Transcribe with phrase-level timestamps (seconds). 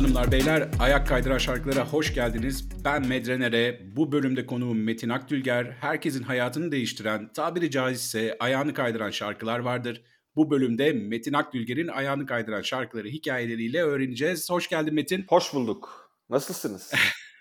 [0.00, 2.68] Hanımlar beyler ayak kaydıran şarkılara hoş geldiniz.
[2.84, 3.80] Ben Medrenere.
[3.96, 5.64] Bu bölümde konuğum Metin Akdülger.
[5.80, 10.02] Herkesin hayatını değiştiren, tabiri caizse ayağını kaydıran şarkılar vardır.
[10.36, 14.50] Bu bölümde Metin Akdülger'in ayağını kaydıran şarkıları hikayeleriyle öğreneceğiz.
[14.50, 15.24] Hoş geldin Metin.
[15.28, 16.12] Hoş bulduk.
[16.30, 16.92] Nasılsınız?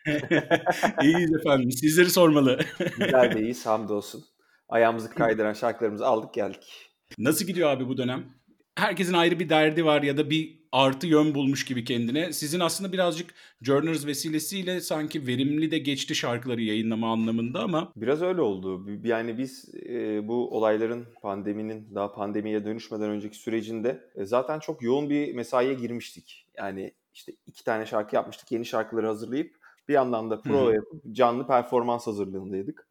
[1.01, 1.71] İyiyiz efendim.
[1.71, 2.59] Sizleri sormalı.
[2.97, 4.23] Güzel de iyiyiz hamdolsun.
[4.69, 6.89] Ayağımızı kaydıran şarkılarımızı aldık geldik.
[7.17, 8.38] Nasıl gidiyor abi bu dönem?
[8.79, 12.33] Herkesin ayrı bir derdi var ya da bir artı yön bulmuş gibi kendine.
[12.33, 17.91] Sizin aslında birazcık Journers vesilesiyle sanki verimli de geçti şarkıları yayınlama anlamında ama.
[17.95, 18.85] Biraz öyle oldu.
[19.03, 25.09] Yani biz e, bu olayların pandeminin daha pandemiye dönüşmeden önceki sürecinde e, zaten çok yoğun
[25.09, 26.47] bir mesaiye girmiştik.
[26.57, 28.51] Yani işte iki tane şarkı yapmıştık.
[28.51, 29.55] Yeni şarkıları hazırlayıp
[29.87, 32.87] bir yandan da prova yapıp canlı performans hazırlığındaydık.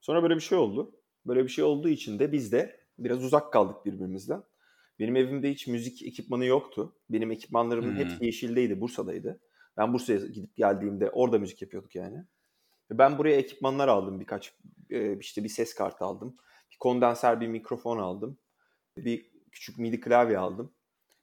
[0.00, 0.92] Sonra böyle bir şey oldu.
[1.26, 4.42] Böyle bir şey olduğu için de biz de biraz uzak kaldık birbirimizden.
[4.98, 6.96] Benim evimde hiç müzik ekipmanı yoktu.
[7.10, 7.96] Benim ekipmanlarımın hmm.
[7.96, 9.40] hepsi Yeşil'deydi, Bursa'daydı.
[9.76, 12.24] Ben Bursa'ya gidip geldiğimde orada müzik yapıyorduk yani.
[12.90, 14.54] Ben buraya ekipmanlar aldım birkaç.
[15.20, 16.36] işte bir ses kartı aldım.
[16.72, 18.38] Bir kondenser bir mikrofon aldım.
[18.96, 20.72] Bir küçük midi klavye aldım.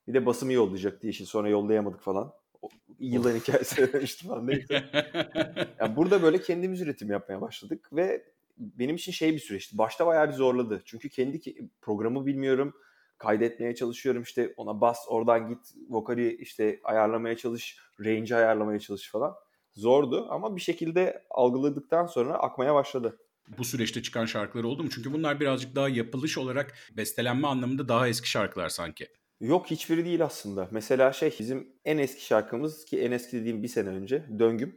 [0.08, 1.26] Bir de basımı yollayacaktı Yeşil.
[1.26, 2.34] Sonra yollayamadık falan.
[2.62, 4.84] O, yılların hikayesi demiştim falan neyse.
[5.80, 8.26] yani burada böyle kendimiz üretim yapmaya başladık ve
[8.58, 9.78] benim için şey bir süreçti.
[9.78, 10.82] Başta bayağı bir zorladı.
[10.86, 11.42] Çünkü kendi
[11.82, 12.74] programı bilmiyorum
[13.18, 19.36] kaydetmeye çalışıyorum işte ona bas oradan git vokali işte ayarlamaya çalış range ayarlamaya çalış falan
[19.74, 23.18] zordu ama bir şekilde algıladıktan sonra akmaya başladı.
[23.58, 24.90] Bu süreçte çıkan şarkılar oldu mu?
[24.90, 29.08] Çünkü bunlar birazcık daha yapılış olarak bestelenme anlamında daha eski şarkılar sanki.
[29.40, 30.68] Yok hiçbiri değil aslında.
[30.72, 34.76] Mesela şey bizim en eski şarkımız ki en eski dediğim bir sene önce Döngüm.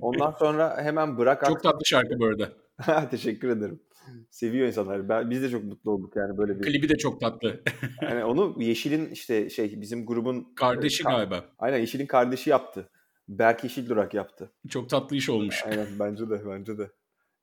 [0.00, 2.52] Ondan sonra hemen Bırak Çok tatlı şarkı bu arada.
[3.10, 3.82] Teşekkür ederim.
[4.30, 5.08] Seviyor insanlar.
[5.08, 6.62] Ben, biz de çok mutlu olduk yani böyle bir.
[6.62, 7.60] Klibi de çok tatlı.
[8.02, 11.44] yani onu Yeşil'in işte şey bizim grubun kardeşi e, galiba.
[11.58, 12.90] Aynen Yeşil'in kardeşi yaptı.
[13.28, 14.52] Berk Yeşil Durak yaptı.
[14.68, 15.62] Çok tatlı iş olmuş.
[15.66, 16.90] Aynen bence de bence de.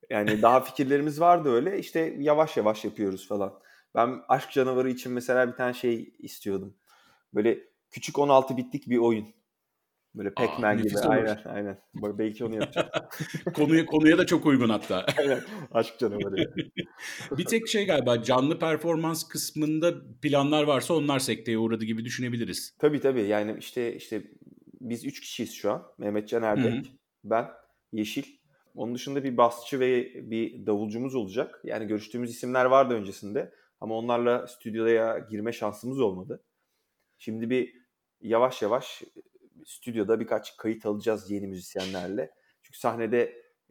[0.09, 1.79] Yani daha fikirlerimiz vardı öyle.
[1.79, 3.53] İşte yavaş yavaş yapıyoruz falan.
[3.95, 6.77] Ben Aşk Canavarı için mesela bir tane şey istiyordum.
[7.33, 7.59] Böyle
[7.91, 9.27] küçük 16 bitlik bir oyun.
[10.17, 10.97] Böyle Pac-Man gibi.
[10.97, 11.05] Olur.
[11.09, 11.77] Aynen aynen.
[11.95, 12.87] Belki onu yapacağım.
[13.55, 15.05] konuya, konuya da çok uygun hatta.
[15.17, 15.41] aynen.
[15.71, 16.53] Aşk canavarı.
[17.37, 22.75] bir tek şey galiba canlı performans kısmında planlar varsa onlar sekteye uğradı gibi düşünebiliriz.
[22.79, 23.21] Tabii tabii.
[23.21, 24.23] Yani işte işte
[24.81, 25.83] biz üç kişiyiz şu an.
[25.97, 26.83] Mehmet Can Erdek, Hı-hı.
[27.23, 27.47] ben,
[27.91, 28.23] Yeşil.
[28.75, 31.61] Onun dışında bir basçı ve bir davulcumuz olacak.
[31.63, 33.53] Yani görüştüğümüz isimler vardı öncesinde.
[33.79, 36.43] Ama onlarla stüdyoya girme şansımız olmadı.
[37.17, 37.73] Şimdi bir
[38.21, 39.03] yavaş yavaş
[39.65, 42.31] stüdyoda birkaç kayıt alacağız yeni müzisyenlerle.
[42.63, 43.17] Çünkü sahnede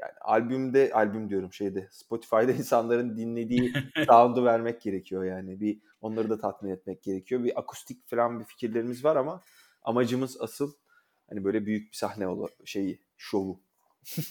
[0.01, 3.73] yani albümde albüm diyorum şeyde Spotify'da insanların dinlediği
[4.07, 5.61] sound'u vermek gerekiyor yani.
[5.61, 7.45] Bir onları da tatmin etmek gerekiyor.
[7.45, 9.43] Bir akustik falan bir fikirlerimiz var ama
[9.83, 10.73] amacımız asıl
[11.29, 13.61] hani böyle büyük bir sahne ol şeyi, şovu.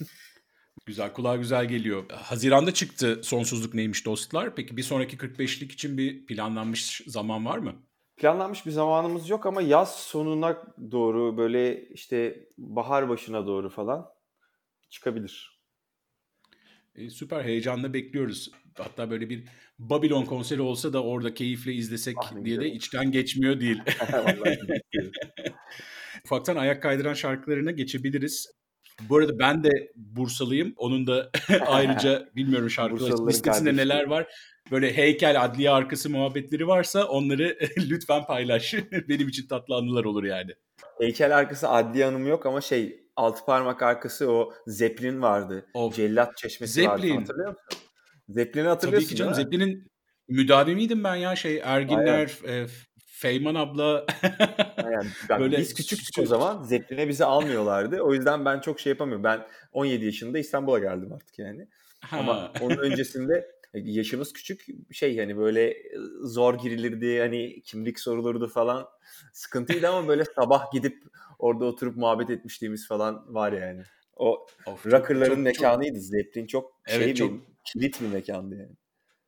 [0.86, 2.10] Güzel, kulağa güzel geliyor.
[2.12, 4.56] Haziranda çıktı Sonsuzluk Neymiş Dostlar.
[4.56, 7.76] Peki bir sonraki 45'lik için bir planlanmış zaman var mı?
[8.18, 14.06] Planlanmış bir zamanımız yok ama yaz sonuna doğru böyle işte bahar başına doğru falan
[14.90, 15.62] çıkabilir.
[16.96, 18.52] E, süper heyecanla bekliyoruz.
[18.78, 19.44] Hatta böyle bir
[19.80, 23.82] Babylon konseri olsa da orada keyifle izlesek ah, diye de içten geçmiyor değil.
[26.26, 28.52] Ufaktan ayak kaydıran şarkılarına geçebiliriz.
[29.02, 30.74] Bu arada ben de Bursalıyım.
[30.78, 31.32] Onun da
[31.68, 34.28] ayrıca bilmiyorum şarkılar listesinde neler var
[34.72, 38.74] böyle heykel adliye arkası muhabbetleri varsa onları lütfen paylaş.
[39.10, 40.52] Benim için tatlı anılar olur yani.
[41.00, 45.66] Heykel arkası adliye anımı yok ama şey altı parmak arkası o Zeppelin vardı.
[45.74, 45.96] Of.
[45.96, 47.10] Cellat çeşmesi Zeppelin.
[47.10, 47.80] vardı hatırlıyor musun?
[48.30, 49.92] Zeppelin'i hatırlıyorsun Tabii ki canım Zeppelin'in
[50.28, 52.68] müdavimiydim ben ya şey Erginler, e,
[53.26, 54.06] Feyman abla.
[54.78, 58.02] yani, Böyle biz küçüktük o zaman Zeppelin'e bizi almıyorlardı.
[58.02, 59.24] O yüzden ben çok şey yapamıyorum.
[59.24, 61.68] Ben 17 yaşında İstanbul'a geldim artık yani.
[62.00, 62.18] Ha.
[62.18, 65.78] Ama onun öncesinde yaşımız küçük şey hani böyle
[66.22, 68.88] zor girilirdi hani kimlik sorulurdu falan
[69.34, 71.04] sıkıntıydı ama böyle sabah gidip
[71.40, 73.82] orada oturup muhabbet etmişliğimiz falan var yani.
[74.16, 76.00] O of, rockerların çok, mekanıydı.
[76.00, 78.76] Zeppelin çok evet, şey çok, bir kilit bir mekandı yani.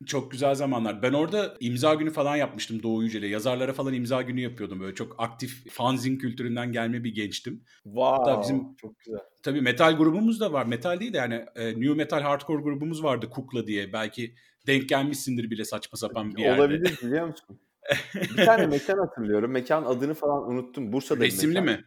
[0.06, 1.02] Çok güzel zamanlar.
[1.02, 3.28] Ben orada imza günü falan yapmıştım Doğu Yücel'e.
[3.28, 4.80] Yazarlara falan imza günü yapıyordum.
[4.80, 7.64] Böyle çok aktif fanzin kültüründen gelme bir gençtim.
[7.84, 9.20] Wow, Hatta bizim çok güzel.
[9.44, 10.66] Tabii metal grubumuz da var.
[10.66, 13.94] Metal değil de yani e, new metal hardcore grubumuz vardı Kukla diye.
[13.94, 14.36] Belki
[14.68, 16.62] denk gelmişsindir bile saçma sapan bir yerde.
[16.62, 17.60] Olabilir biliyor musun?
[18.38, 19.52] bir tane mekan hatırlıyorum.
[19.52, 20.94] Mekan adını falan unuttum.
[20.94, 21.86] Bursa'da Resimli mi?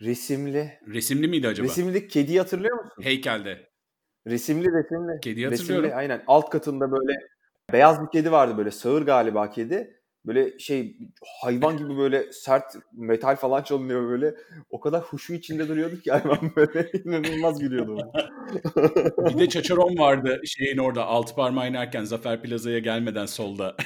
[0.00, 0.78] Resimli.
[0.86, 1.68] Resimli miydi acaba?
[1.68, 3.02] Resimli kedi hatırlıyor musun?
[3.02, 3.70] Heykelde.
[4.26, 5.20] Resimli resimli.
[5.20, 5.84] Kedi hatırlıyorum.
[5.84, 6.22] Resimli, aynen.
[6.26, 7.12] Alt katında böyle
[7.72, 9.96] beyaz bir kedi vardı böyle sağır galiba kedi.
[10.26, 10.96] Böyle şey
[11.42, 14.34] hayvan gibi böyle sert metal falan çalınıyor böyle.
[14.70, 17.98] O kadar huşu içinde duruyorduk ki hayvan böyle inanılmaz gülüyordum.
[19.18, 23.76] bir de Çaçaron vardı şeyin orada altı parmağı inerken Zafer Plaza'ya gelmeden solda.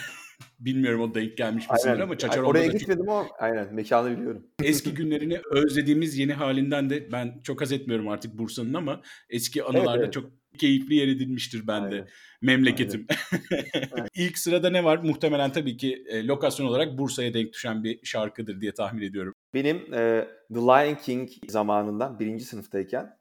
[0.60, 4.46] Bilmiyorum o denk gelmiş misindir ama Çaçaron'da Oraya gitmedim ama aynen mekanı biliyorum.
[4.62, 9.90] Eski günlerini özlediğimiz yeni halinden de ben çok haz etmiyorum artık Bursa'nın ama eski anılarda
[9.90, 10.12] evet, evet.
[10.12, 11.94] çok keyifli yer edilmiştir bende.
[11.94, 12.08] Aynen.
[12.42, 13.06] Memleketim.
[13.92, 14.08] Aynen.
[14.14, 14.98] İlk sırada ne var?
[14.98, 19.34] Muhtemelen tabii ki e, lokasyon olarak Bursa'ya denk düşen bir şarkıdır diye tahmin ediyorum.
[19.54, 23.16] Benim e, The Lion King zamanından birinci sınıftayken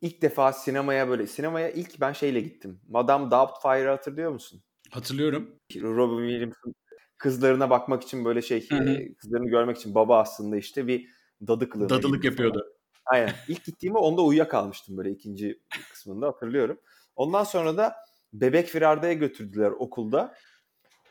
[0.00, 2.80] ilk defa sinemaya böyle sinemaya ilk ben şeyle gittim.
[2.88, 4.62] Madame Doubtfire'ı hatırlıyor musun?
[4.90, 5.56] Hatırlıyorum.
[5.74, 6.74] Robin Williams'ın
[7.18, 8.90] kızlarına bakmak için böyle şey hı hı.
[8.90, 11.08] E, kızlarını görmek için baba aslında işte bir
[11.46, 12.58] dadı kılığına Dadılık yapıyordu.
[12.58, 13.20] Falan.
[13.20, 13.34] Aynen.
[13.48, 15.60] İlk gittiğimde onda uyuyakalmıştım böyle ikinci
[15.92, 16.80] kısmında hatırlıyorum.
[17.16, 17.96] Ondan sonra da
[18.32, 20.34] Bebek Firarda'ya götürdüler okulda.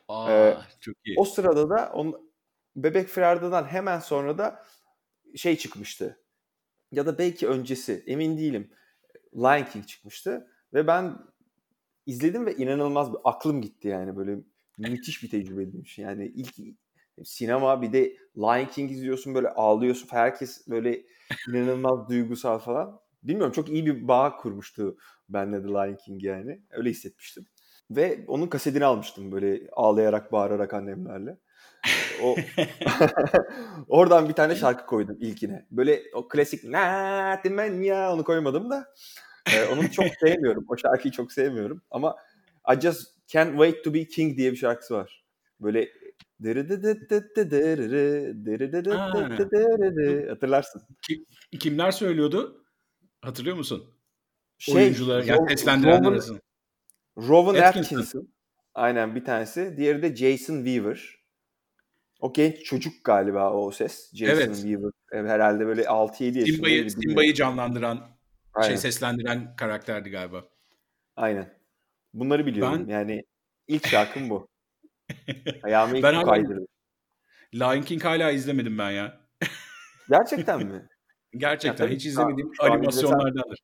[0.08, 1.16] Aa, ee, çok iyi.
[1.20, 2.32] O sırada da on,
[2.76, 4.66] Bebek Firarda'dan hemen sonra da
[5.36, 6.20] şey çıkmıştı.
[6.92, 8.72] Ya da belki öncesi emin değilim.
[9.36, 11.18] Lion King çıkmıştı ve ben
[12.10, 14.38] izledim ve inanılmaz bir aklım gitti yani böyle
[14.78, 15.98] müthiş bir tecrübeymiş.
[15.98, 16.56] Yani ilk
[17.24, 20.08] sinema bir de Lion King izliyorsun böyle ağlıyorsun.
[20.12, 21.04] Herkes böyle
[21.50, 23.00] inanılmaz duygusal falan.
[23.24, 24.98] Bilmiyorum çok iyi bir bağ kurmuştu
[25.30, 26.62] benle The Lion King yani.
[26.72, 27.46] Öyle hissetmiştim.
[27.92, 31.38] Ve onun kasetini almıştım böyle ağlayarak bağırarak annemlerle.
[32.24, 32.36] O
[33.88, 35.66] oradan bir tane şarkı koydum ilkine.
[35.72, 36.80] Böyle o klasik na
[37.82, 38.94] ya onu koymadım da.
[39.56, 40.66] Ee, onu çok sevmiyorum.
[40.68, 42.16] O şarkıyı çok sevmiyorum ama
[42.76, 45.26] I just can't wait to be king diye bir şarkısı var.
[45.60, 45.90] Böyle
[50.30, 50.82] Hatırlarsın.
[51.60, 52.66] kimler söylüyordu?
[53.22, 53.94] Hatırlıyor musun?
[54.58, 56.40] Şey, Oyuncular, yani seslendirenler arasında.
[57.18, 57.96] Rowan Atkinson.
[57.96, 58.30] Atkinson.
[58.74, 59.74] Aynen bir tanesi.
[59.78, 61.20] Diğeri de Jason Weaver.
[62.20, 64.12] O genç çocuk galiba o ses.
[64.14, 64.56] Jason evet.
[64.56, 64.92] Weaver.
[65.12, 66.46] Herhalde böyle 6-7 yaşında.
[66.46, 68.19] Simba'yı, Simba'yı canlandıran,
[68.60, 68.70] Aynen.
[68.70, 70.50] şey seslendiren karakterdi galiba.
[71.16, 71.60] Aynen.
[72.14, 72.88] Bunları biliyorum.
[72.88, 72.94] Ben...
[72.94, 73.24] Yani
[73.68, 74.48] ilk şarkım bu.
[75.64, 76.68] Ayağımı ilk ben kaydırdım.
[77.54, 79.22] Lion King hala izlemedim ben ya.
[80.10, 80.88] Gerçekten mi?
[81.38, 83.60] Gerçekten ya, hiç izlemediğim şu animasyonlardandır.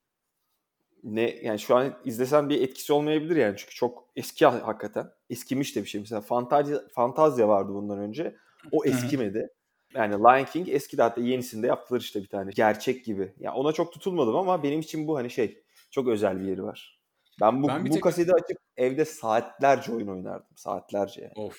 [1.03, 5.07] Ne yani şu an izlesen bir etkisi olmayabilir yani çünkü çok eski hakikaten.
[5.30, 6.01] Eskimiş de bir şey.
[6.01, 8.36] Mesela Fantazya, Fantazya vardı bundan önce.
[8.71, 9.48] O eskimedi.
[9.94, 12.52] Yani Lion King eski de hatta yenisinde yaptılar işte bir tane.
[12.56, 13.22] Gerçek gibi.
[13.22, 16.64] Ya yani ona çok tutulmadım ama benim için bu hani şey çok özel bir yeri
[16.64, 17.00] var.
[17.42, 18.04] Ben bu, ben bu tek...
[18.04, 20.56] kaseti açıp evde saatlerce oyun oynardım.
[20.56, 21.34] Saatlerce yani.
[21.36, 21.58] Of.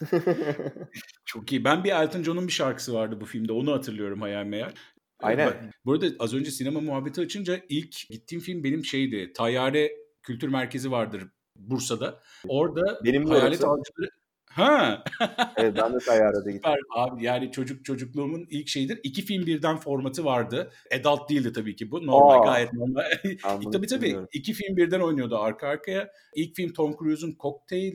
[1.24, 1.64] Çok iyi.
[1.64, 3.52] Ben bir Elton John'un bir şarkısı vardı bu filmde.
[3.52, 4.72] Onu hatırlıyorum hayal meyal.
[5.22, 5.72] Aynen.
[5.84, 9.32] Bu arada az önce sinema muhabbeti açınca ilk gittiğim film benim şeydi.
[9.32, 9.92] Tayyare
[10.22, 12.20] Kültür Merkezi vardır Bursa'da.
[12.48, 14.10] Orada benim Hayalet Avcıları
[14.50, 15.04] Ha.
[15.56, 16.72] evet ben de Tayyara'da gittim.
[16.96, 19.00] Abi yani çocuk çocukluğumun ilk şeyidir.
[19.02, 20.72] İki film birden formatı vardı.
[21.00, 22.06] Adult değildi tabii ki bu.
[22.06, 23.04] Normal Aa, gayet normal.
[23.72, 24.28] tabii tabii bilmiyorum.
[24.32, 26.10] iki film birden oynuyordu arka arkaya.
[26.34, 27.94] İlk film Tom Cruise'un Cocktail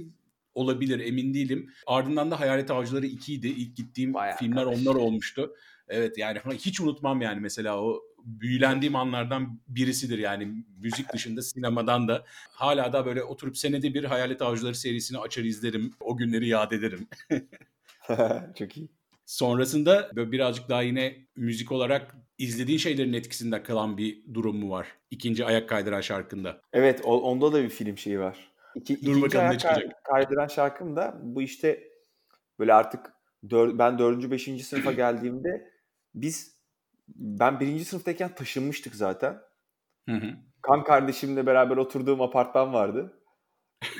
[0.56, 1.70] olabilir emin değilim.
[1.88, 3.48] Ardından da Hayalet Avcıları 2 idi.
[3.48, 4.88] İlk gittiğim Bayağı filmler kardeşim.
[4.88, 5.56] onlar olmuştu.
[5.88, 12.24] Evet yani hiç unutmam yani mesela o büyülendiğim anlardan birisidir yani müzik dışında sinemadan da
[12.52, 15.94] hala da böyle oturup senede bir Hayalet Avcıları serisini açar izlerim.
[16.00, 17.08] O günleri yad ederim.
[18.60, 18.90] Çok iyi.
[19.26, 24.88] Sonrasında böyle birazcık daha yine müzik olarak izlediğin şeylerin etkisinde kalan bir durum mu var?
[25.12, 26.62] İkinci ayak kaydıran şarkında.
[26.74, 28.52] Evet onda da bir film şeyi var.
[28.76, 30.04] İki, Dur bakalım ne çıkacak.
[30.04, 31.84] Kaydıran şarkım da bu işte
[32.60, 33.14] böyle artık
[33.50, 35.72] dör, ben dördüncü beşinci sınıfa geldiğimde
[36.16, 36.55] biz
[37.08, 39.42] ben birinci sınıftayken taşınmıştık zaten.
[40.10, 40.30] Hı hı.
[40.62, 43.22] Kan kardeşimle beraber oturduğum apartman vardı.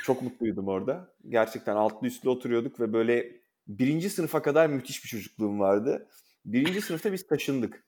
[0.04, 1.16] Çok mutluydum orada.
[1.30, 3.32] Gerçekten altlı üstlü oturuyorduk ve böyle
[3.68, 6.10] birinci sınıfa kadar müthiş bir çocukluğum vardı.
[6.46, 7.86] Birinci sınıfta biz taşındık.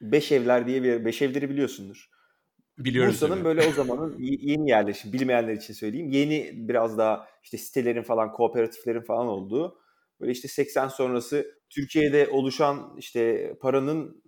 [0.00, 2.10] Beş evler diye bir beş evleri biliyorsundur.
[2.78, 3.14] Biliyoruz.
[3.14, 6.10] Bursa'nın böyle o zamanın yeni yerleşim, bilmeyenler için söyleyeyim.
[6.10, 9.78] Yeni biraz daha işte sitelerin falan, kooperatiflerin falan olduğu.
[10.20, 14.22] Böyle işte 80 sonrası Türkiye'de oluşan işte paranın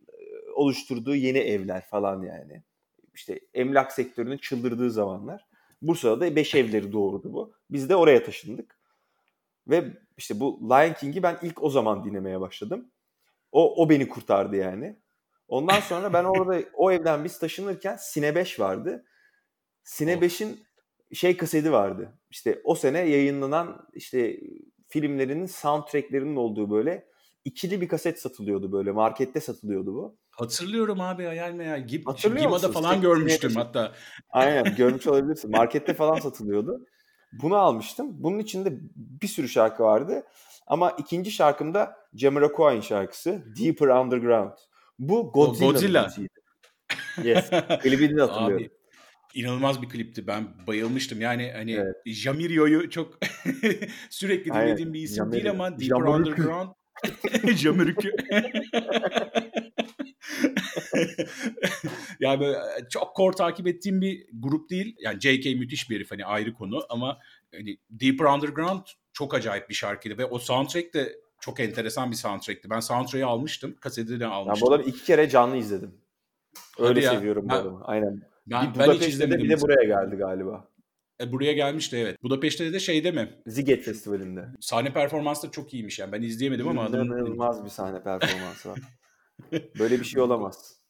[0.62, 2.62] oluşturduğu yeni evler falan yani.
[3.14, 5.47] İşte emlak sektörünün çıldırdığı zamanlar.
[5.83, 7.54] Bursa'da da beş evleri doğurdu bu.
[7.71, 8.78] Biz de oraya taşındık.
[9.69, 9.85] Ve
[10.16, 12.90] işte bu Lion King'i ben ilk o zaman dinlemeye başladım.
[13.52, 14.97] O, o beni kurtardı yani.
[15.49, 19.04] Ondan sonra ben orada o evden biz taşınırken Sine 5 vardı.
[19.85, 20.61] Sine 5'in
[21.12, 22.19] şey kaseti vardı.
[22.31, 24.40] İşte o sene yayınlanan işte
[24.88, 27.09] filmlerinin soundtracklerinin olduğu böyle
[27.45, 28.92] ikili bir kaset satılıyordu böyle.
[28.92, 30.16] Markette satılıyordu bu.
[30.42, 31.87] Hatırlıyorum abi hayal meyal.
[31.87, 33.92] Gib, Gima'da falan görmüştüm hatta.
[34.30, 35.50] Aynen görmüş olabilirsin.
[35.50, 36.87] Markette falan satılıyordu.
[37.32, 38.06] Bunu almıştım.
[38.12, 40.22] Bunun içinde bir sürü şarkı vardı.
[40.66, 44.52] Ama ikinci şarkımda Jamiroquai'nin şarkısı Deeper Underground.
[44.99, 46.12] Bu Godzilla'nın Godzilla.
[47.25, 47.50] Yes.
[47.82, 48.56] Klibini de hatırlıyorum.
[48.56, 48.70] Abi
[49.34, 50.26] inanılmaz bir klipti.
[50.26, 51.20] Ben bayılmıştım.
[51.20, 51.96] Yani hani Evet.
[52.06, 53.18] Jamirio'yu çok
[54.11, 54.66] sürekli Aynen.
[54.66, 55.64] dinlediğim bir isim değil Jamirio.
[55.64, 56.18] ama Deeper Jamiroquai.
[56.20, 56.68] Underground
[57.56, 58.12] Jamirio'yu
[62.21, 62.59] yani böyle
[62.91, 64.97] çok core takip ettiğim bir grup değil.
[65.00, 67.19] Yani JK müthiş bir herif hani ayrı konu ama
[67.55, 72.71] hani Deeper Underground çok acayip bir şarkıydı ve o soundtrack de çok enteresan bir soundtrack'ti.
[72.71, 74.69] Ben soundtrack'ı almıştım, kasetini Ben almıştım.
[74.69, 75.95] bu adamı iki kere canlı izledim.
[76.79, 77.11] Öyle Hadi ya.
[77.12, 77.85] seviyorum bu Ben- adamı.
[77.85, 78.23] Aynen.
[78.47, 79.45] Ben, bir ben hiç izlemedim.
[79.45, 80.69] bir de buraya geldi galiba.
[81.21, 82.23] E, buraya gelmişti evet.
[82.23, 83.31] Budapeşte de şeyde mi?
[83.47, 84.49] Ziget Festivali'nde.
[84.61, 86.12] Sahne performansı da çok iyiymiş yani.
[86.12, 86.87] Ben izleyemedim ama.
[86.88, 88.79] İnanılmaz bir sahne performansı var.
[89.78, 90.82] Böyle bir şey olamaz.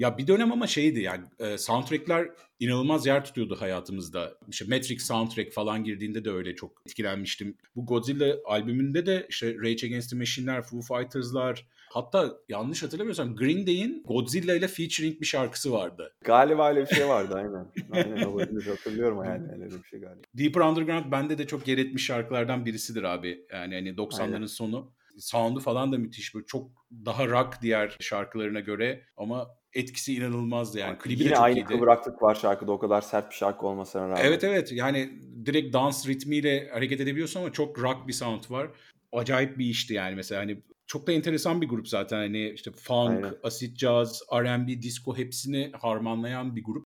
[0.00, 2.28] Ya bir dönem ama şeydi yani e, soundtrackler
[2.60, 4.38] inanılmaz yer tutuyordu hayatımızda.
[4.48, 7.56] İşte Matrix soundtrack falan girdiğinde de öyle çok etkilenmiştim.
[7.76, 13.66] Bu Godzilla albümünde de işte Rage Against the Machine'ler, Foo Fighters'lar hatta yanlış hatırlamıyorsam Green
[13.66, 16.14] Day'in Godzilla ile featuring bir şarkısı vardı.
[16.24, 17.66] Galiba öyle bir şey vardı aynen.
[17.92, 20.22] Aynen olabilir hatırlıyorum yani öyle bir şey galiba.
[20.34, 23.46] Deeper Underground bende de çok yer etmiş şarkılardan birisidir abi.
[23.52, 24.46] Yani hani 90'ların Aynen.
[24.46, 24.92] sonu.
[25.20, 26.70] Sound'u falan da müthiş böyle çok
[27.06, 30.98] daha rock diğer şarkılarına göre ama etkisi inanılmazdı yani.
[30.98, 31.64] Klibi de Yine çok aynı iyiydi.
[31.64, 34.24] kıvraklık var şarkıda o kadar sert bir şarkı olmasına rağmen.
[34.24, 35.10] Evet evet yani
[35.46, 38.70] direkt dans ritmiyle hareket edebiliyorsun ama çok rock bir sound var.
[39.12, 43.10] Acayip bir işti yani mesela hani çok da enteresan bir grup zaten hani işte funk,
[43.10, 43.34] Aynen.
[43.42, 46.84] acid jazz, R&B, disco hepsini harmanlayan bir grup.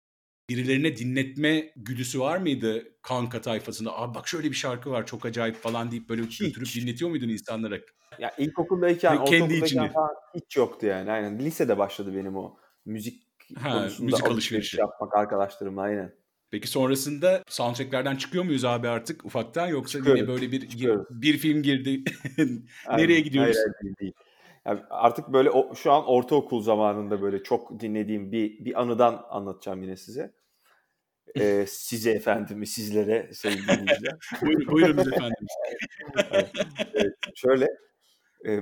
[0.51, 3.99] Birilerine dinletme güdüsü var mıydı kanka tayfasında?
[3.99, 7.79] Abi bak şöyle bir şarkı var çok acayip falan deyip böyle götürüp dinletiyor muydun insanlara?
[8.19, 9.89] Ya ilkokuldayken, kendi içinde.
[9.89, 11.11] falan hiç yoktu yani.
[11.11, 11.39] Aynen.
[11.39, 13.25] Lisede başladı benim o müzik
[13.59, 14.81] Ha, konusunda müzik alışveriş alışverişi.
[14.81, 16.15] yapmak arkadaşlarımla aynen.
[16.51, 21.07] Peki sonrasında soundtracklerden çıkıyor muyuz abi artık ufaktan yoksa yine Çıkıyoruz, böyle bir çıkıyoruz.
[21.11, 22.05] bir film girdi.
[22.97, 23.57] Nereye gidiyoruz?
[23.57, 24.13] Hayır, hayır, değil.
[24.67, 29.83] Yani artık böyle o, şu an ortaokul zamanında böyle çok dinlediğim bir bir anıdan anlatacağım
[29.83, 30.35] yine size.
[31.41, 34.15] Ee, size efendim, sizlere sevgili dinleyiciler.
[34.43, 35.47] Buyurun, buyurunuz efendim.
[36.95, 37.69] Evet, şöyle
[38.47, 38.61] e,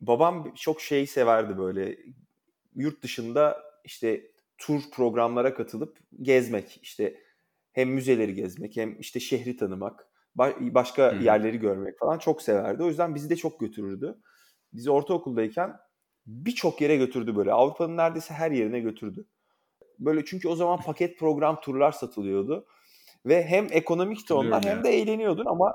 [0.00, 1.98] babam çok şey severdi böyle
[2.74, 7.20] yurt dışında işte tur programlara katılıp gezmek işte
[7.72, 11.22] hem müzeleri gezmek hem işte şehri tanımak ba- başka Hı.
[11.22, 12.82] yerleri görmek falan çok severdi.
[12.82, 14.18] O yüzden bizi de çok götürürdü.
[14.72, 15.76] Bizi ortaokuldayken
[16.26, 17.52] birçok yere götürdü böyle.
[17.52, 19.26] Avrupa'nın neredeyse her yerine götürdü.
[19.98, 22.66] Böyle çünkü o zaman paket program turlar satılıyordu.
[23.26, 25.72] Ve hem ekonomikti onlar hem de eğleniyordun ama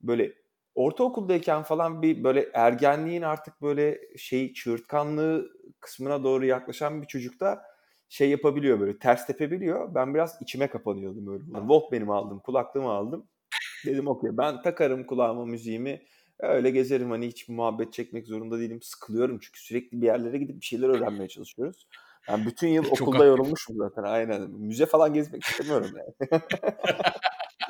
[0.00, 0.32] böyle
[0.74, 5.50] ortaokuldayken falan bir böyle ergenliğin artık böyle şey çığırtkanlığı
[5.80, 7.62] kısmına doğru yaklaşan bir çocukta
[8.08, 9.94] şey yapabiliyor böyle ters tepebiliyor.
[9.94, 11.44] Ben biraz içime kapanıyordum öyle.
[11.44, 13.26] Walkman'imi aldım, kulaklığımı aldım.
[13.86, 16.02] Dedim okey ben takarım kulağıma müziğimi.
[16.38, 18.82] Öyle gezerim hani hiç muhabbet çekmek zorunda değilim.
[18.82, 21.86] Sıkılıyorum çünkü sürekli bir yerlere gidip bir şeyler öğrenmeye çalışıyoruz.
[22.28, 24.50] Ben bütün yıl Çok okulda yorulmuşum zaten aynen.
[24.50, 26.30] Müze falan gezmek istemiyorum yani.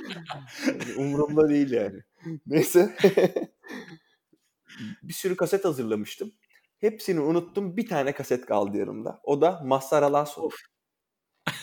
[0.97, 2.01] Umurumda değil yani.
[2.47, 2.97] Neyse.
[5.03, 6.33] bir sürü kaset hazırlamıştım.
[6.79, 7.77] Hepsini unuttum.
[7.77, 9.21] Bir tane kaset kaldı yanımda.
[9.23, 10.51] O da Mazhar Alanson.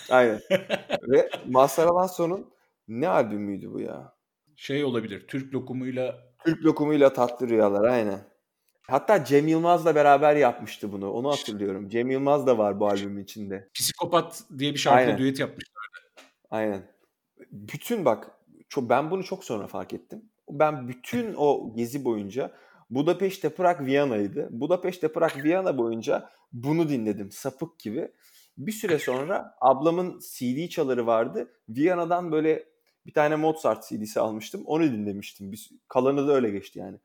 [0.10, 0.40] Aynen.
[1.08, 2.54] Ve Mazhar Alanson'un
[2.88, 4.14] ne albümüydü bu ya?
[4.56, 5.28] Şey olabilir.
[5.28, 8.30] Türk lokumuyla Türk lokumuyla tatlı rüyalar aynen.
[8.82, 11.12] Hatta Cem Yılmaz'la beraber yapmıştı bunu.
[11.12, 11.90] Onu hatırlıyorum.
[11.90, 13.70] Cem Yılmaz da var bu albümün içinde.
[13.74, 15.18] Psikopat diye bir şarkıyla Aynen.
[15.18, 15.84] düet yapmışlar.
[16.50, 16.99] Aynen.
[17.52, 18.32] Bütün bak
[18.70, 20.22] çok, ben bunu çok sonra fark ettim.
[20.50, 22.52] Ben bütün o gezi boyunca
[22.90, 24.48] Budapeşte, Prag, Viyana'ydı.
[24.52, 28.12] Budapeşte, Prag, Viyana boyunca bunu dinledim sapık gibi.
[28.58, 31.52] Bir süre sonra ablamın CD çaları vardı.
[31.70, 32.66] Viyana'dan böyle
[33.06, 34.64] bir tane Mozart CD'si almıştım.
[34.66, 35.52] Onu dinlemiştim.
[35.52, 36.98] Bir, kalanı da öyle geçti yani.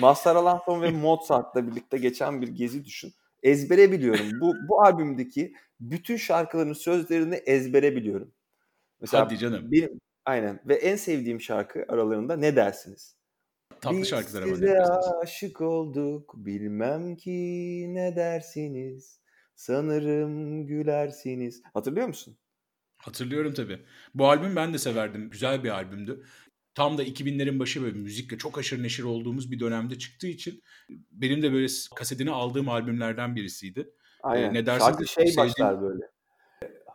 [0.00, 3.12] Mazhar Alanson ve Mozart'la birlikte geçen bir gezi düşün.
[3.42, 4.26] Ezbere biliyorum.
[4.40, 8.32] Bu, bu albümdeki bütün şarkıların sözlerini ezbere biliyorum.
[9.00, 9.72] Mesela Hadi canım.
[9.72, 13.16] benim aynen ve en sevdiğim şarkı aralarında ne dersiniz?
[13.80, 14.54] Tatlı Biz şarkılar ama.
[14.54, 14.78] size
[15.22, 17.30] aşık olduk bilmem ki
[17.88, 19.20] ne dersiniz.
[19.54, 21.62] Sanırım gülersiniz.
[21.74, 22.38] Hatırlıyor musun?
[22.98, 23.82] Hatırlıyorum tabii.
[24.14, 25.30] Bu albüm ben de severdim.
[25.30, 26.24] Güzel bir albümdü.
[26.74, 30.62] Tam da 2000'lerin başı böyle müzikle çok aşırı neşir olduğumuz bir dönemde çıktığı için
[31.10, 31.66] benim de böyle
[31.96, 33.90] kasetini aldığım albümlerden birisiydi.
[34.22, 34.54] Aynen.
[34.54, 36.02] ne dersiniz Şarkı şey sevdiğim- başlar böyle.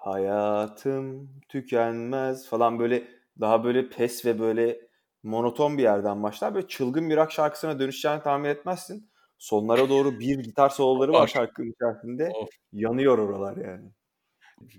[0.05, 3.07] Hayatım tükenmez falan böyle
[3.39, 4.79] daha böyle pes ve böyle
[5.23, 6.55] monoton bir yerden başlar.
[6.55, 9.09] Böyle çılgın bir rock şarkısına dönüşeceğini tahmin etmezsin.
[9.37, 12.31] Sonlara doğru bir gitar soloları var şarkının içerisinde.
[12.35, 12.49] Of.
[12.73, 13.91] Yanıyor oralar yani.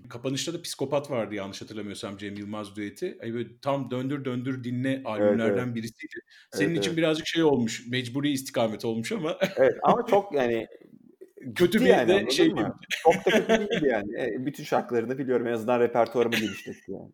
[0.09, 3.17] Kapanışta da Psikopat vardı yanlış hatırlamıyorsam Cem Yılmaz düeti.
[3.21, 5.75] Hani böyle tam döndür döndür dinle albümlerden evet, evet.
[5.75, 6.19] birisiydi.
[6.51, 6.97] Senin evet, için evet.
[6.97, 9.37] birazcık şey olmuş, mecburi istikamet olmuş ama.
[9.57, 10.67] evet ama çok yani
[11.55, 12.71] kötü bir yani, de şey mi?
[12.89, 14.21] Çok da kötü değildi yani.
[14.21, 15.47] E, bütün şarkılarını biliyorum.
[15.47, 17.11] En azından repertuarımı genişletti yani.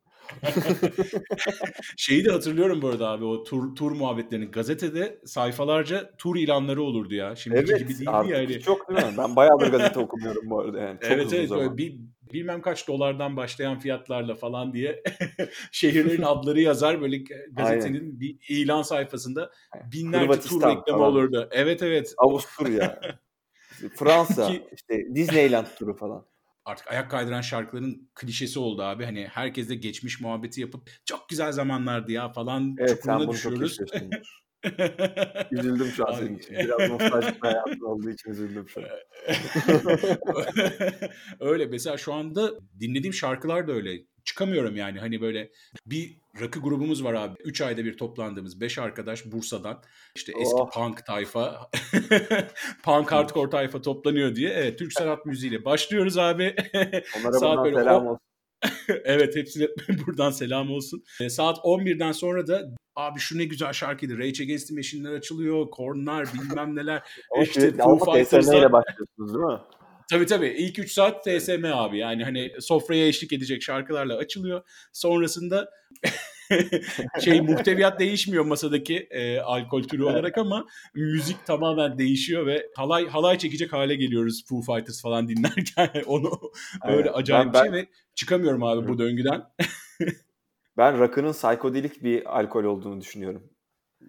[1.98, 4.46] Şeyi de hatırlıyorum bu arada abi o tur tur muhabbetlerini.
[4.46, 7.36] Gazetede sayfalarca tur ilanları olurdu ya.
[7.36, 8.60] Şimdiki evet, gibi değil yani.
[8.60, 9.14] Çok değil mi?
[9.18, 11.00] Ben bayağıdır gazete okumuyorum bu arada yani.
[11.00, 11.50] Çok evet evet.
[11.50, 11.78] Zaman.
[11.78, 12.00] Bir,
[12.34, 15.04] bilmem kaç dolardan başlayan fiyatlarla falan diye
[15.72, 17.18] şehirlerin adları yazar böyle
[17.52, 18.20] gazetenin Aynen.
[18.20, 19.52] bir ilan sayfasında
[19.92, 21.12] binlerce Hırvatistan tur reklamı falan.
[21.12, 21.50] olurdu.
[21.52, 22.14] Evet evet.
[22.18, 23.02] Avusturya.
[23.96, 24.68] Fransa, Ki...
[24.76, 26.26] işte Disneyland turu falan
[26.66, 29.06] artık ayak kaydıran şarkıların klişesi oldu abi.
[29.06, 33.78] Hani herkes de geçmiş muhabbeti yapıp çok güzel zamanlardı ya falan evet, bunu düşüyoruz.
[33.78, 33.88] Çok
[35.52, 36.56] üzüldüm şu an senin için.
[36.56, 38.88] Biraz nostaljik hayatın olduğu için üzüldüm şu an.
[41.40, 43.92] öyle mesela şu anda dinlediğim şarkılar da öyle
[44.26, 45.00] çıkamıyorum yani.
[45.00, 45.52] Hani böyle
[45.86, 47.36] bir rakı grubumuz var abi.
[47.44, 49.84] 3 ayda bir toplandığımız 5 arkadaş Bursa'dan.
[50.16, 50.72] işte eski oh.
[50.72, 51.70] punk tayfa,
[52.84, 54.50] punk hardcore tayfa toplanıyor diye.
[54.50, 56.56] Evet, Türk sanat müziğiyle başlıyoruz abi.
[57.20, 58.20] Onlara Saat böyle selam olsun.
[58.88, 59.68] evet hepsine
[60.08, 61.04] buradan selam olsun.
[61.22, 62.62] E, saat 11'den sonra da
[62.96, 64.18] abi şu ne güzel şarkıydı.
[64.18, 65.70] Rage Against the Machine'ler açılıyor.
[65.70, 67.04] Kornlar bilmem neler.
[67.42, 69.60] işte Foo Fighters'la başlıyorsunuz değil mi?
[70.10, 70.48] Tabii tabii.
[70.48, 71.98] İlk 3 saat TSM abi.
[71.98, 74.62] Yani hani sofraya eşlik edecek şarkılarla açılıyor.
[74.94, 75.70] Sonrasında
[77.24, 83.38] şey muhteviyat değişmiyor masadaki e, alkol türü olarak ama müzik tamamen değişiyor ve halay halay
[83.38, 86.40] çekecek hale geliyoruz Foo Fighters falan dinlerken onu
[86.88, 89.44] öyle acayip ben, bir şey ve çıkamıyorum abi bu döngüden.
[90.78, 93.44] ben rakının psikodelik bir alkol olduğunu düşünüyorum.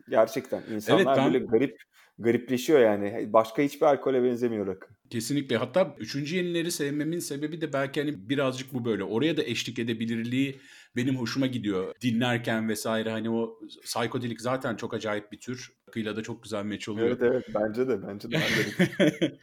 [0.09, 1.33] Gerçekten insanlar evet, ben...
[1.33, 1.83] böyle garip
[2.19, 3.33] garipleşiyor yani.
[3.33, 4.87] Başka hiçbir alkole benzemiyor rakı.
[5.11, 5.57] Kesinlikle.
[5.57, 9.05] Hatta üçüncü yenileri sevmemin sebebi de belki hani birazcık bu böyle.
[9.05, 10.61] Oraya da eşlik edebilirliği
[10.97, 11.95] benim hoşuma gidiyor.
[12.01, 15.73] Dinlerken vesaire hani o psikodelik zaten çok acayip bir tür.
[15.89, 17.07] Rakıyla da çok güzel meç oluyor.
[17.07, 18.39] Evet evet bence de bence de.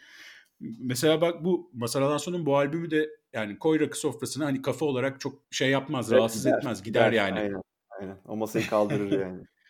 [0.80, 5.20] Mesela bak bu Masar Alanson'un bu albümü de yani koy rakı sofrasına hani kafa olarak
[5.20, 6.84] çok şey yapmaz, evet, rahatsız gider, etmez.
[6.84, 7.40] Gider, gider yani.
[7.40, 7.62] Aynen.
[7.90, 8.18] Aynen.
[8.28, 9.44] O masayı kaldırır yani.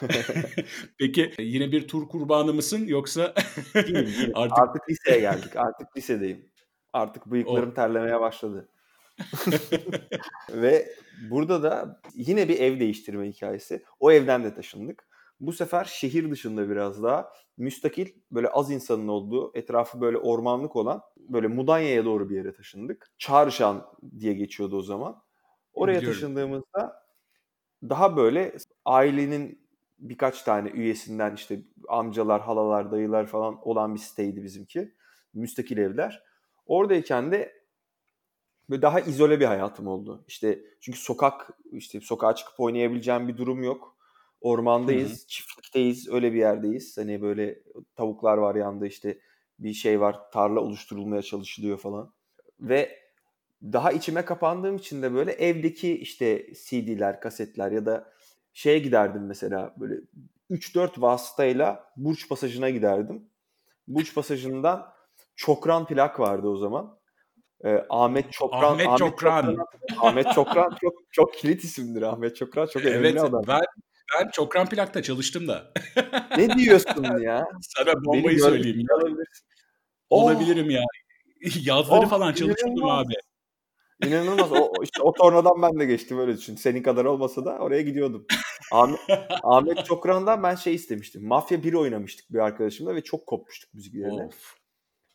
[0.98, 3.22] Peki yine bir tur kurbanı mısın yoksa
[4.34, 5.56] artık artık liseye geldik.
[5.56, 6.50] Artık lisedeyim.
[6.92, 7.74] Artık bıyıklarım o.
[7.74, 8.68] terlemeye başladı.
[10.52, 10.88] Ve
[11.30, 13.84] burada da yine bir ev değiştirme hikayesi.
[14.00, 15.08] O evden de taşındık.
[15.40, 21.02] Bu sefer şehir dışında biraz daha müstakil böyle az insanın olduğu etrafı böyle ormanlık olan
[21.16, 23.10] böyle Mudanya'ya doğru bir yere taşındık.
[23.18, 23.86] Çağrışan
[24.18, 25.22] diye geçiyordu o zaman.
[25.72, 26.20] Oraya Biliyorum.
[26.20, 27.04] taşındığımızda
[27.82, 29.63] daha böyle ailenin
[30.08, 34.94] birkaç tane üyesinden işte amcalar, halalar, dayılar falan olan bir siteydi bizimki.
[35.34, 36.22] Müstakil evler.
[36.66, 37.64] Oradayken de
[38.70, 40.24] böyle daha izole bir hayatım oldu.
[40.28, 43.96] İşte çünkü sokak işte sokağa çıkıp oynayabileceğim bir durum yok.
[44.40, 45.26] Ormandayız, Hı-hı.
[45.26, 46.98] çiftlikteyiz, öyle bir yerdeyiz.
[46.98, 47.62] Hani böyle
[47.96, 49.18] tavuklar var yanında işte
[49.58, 52.12] bir şey var, tarla oluşturulmaya çalışılıyor falan.
[52.60, 52.98] Ve
[53.62, 58.13] daha içime kapandığım için de böyle evdeki işte CD'ler, kasetler ya da
[58.54, 59.94] şeye giderdim mesela böyle
[60.50, 63.28] 3-4 vasıtayla Burç Pasajı'na giderdim.
[63.88, 64.94] Burç Pasajı'ndan
[65.36, 66.98] Çokran plak vardı o zaman.
[67.64, 68.62] Ee, Ahmet Çokran.
[68.62, 69.42] Ahmet, Ahmet Çokran.
[69.42, 69.66] Çokran.
[70.08, 72.66] Ahmet Çokran çok çok kilit isimdir Ahmet Çokran.
[72.66, 73.42] Çok önemli evet, adam.
[73.48, 73.60] Ben,
[74.14, 75.72] ben Çokran plakta çalıştım da.
[76.38, 77.44] ne diyorsun ya?
[77.62, 78.78] Sana bombayı Beni söyleyeyim.
[78.78, 79.08] Ya.
[80.10, 80.70] Olabilirim oh.
[80.70, 80.82] ya.
[81.64, 83.14] Yazları oh, falan çalışıyordum abi.
[84.02, 84.52] İnanılmaz.
[84.52, 86.56] O, işte o tornadan ben de geçtim öyle düşün.
[86.56, 88.26] Senin kadar olmasa da oraya gidiyordum.
[88.72, 89.00] Ahmet,
[89.42, 91.26] Ahmet Çokran'dan ben şey istemiştim.
[91.26, 94.24] Mafya 1 oynamıştık bir arkadaşımla ve çok kopmuştuk müziklerine.
[94.24, 94.54] Of.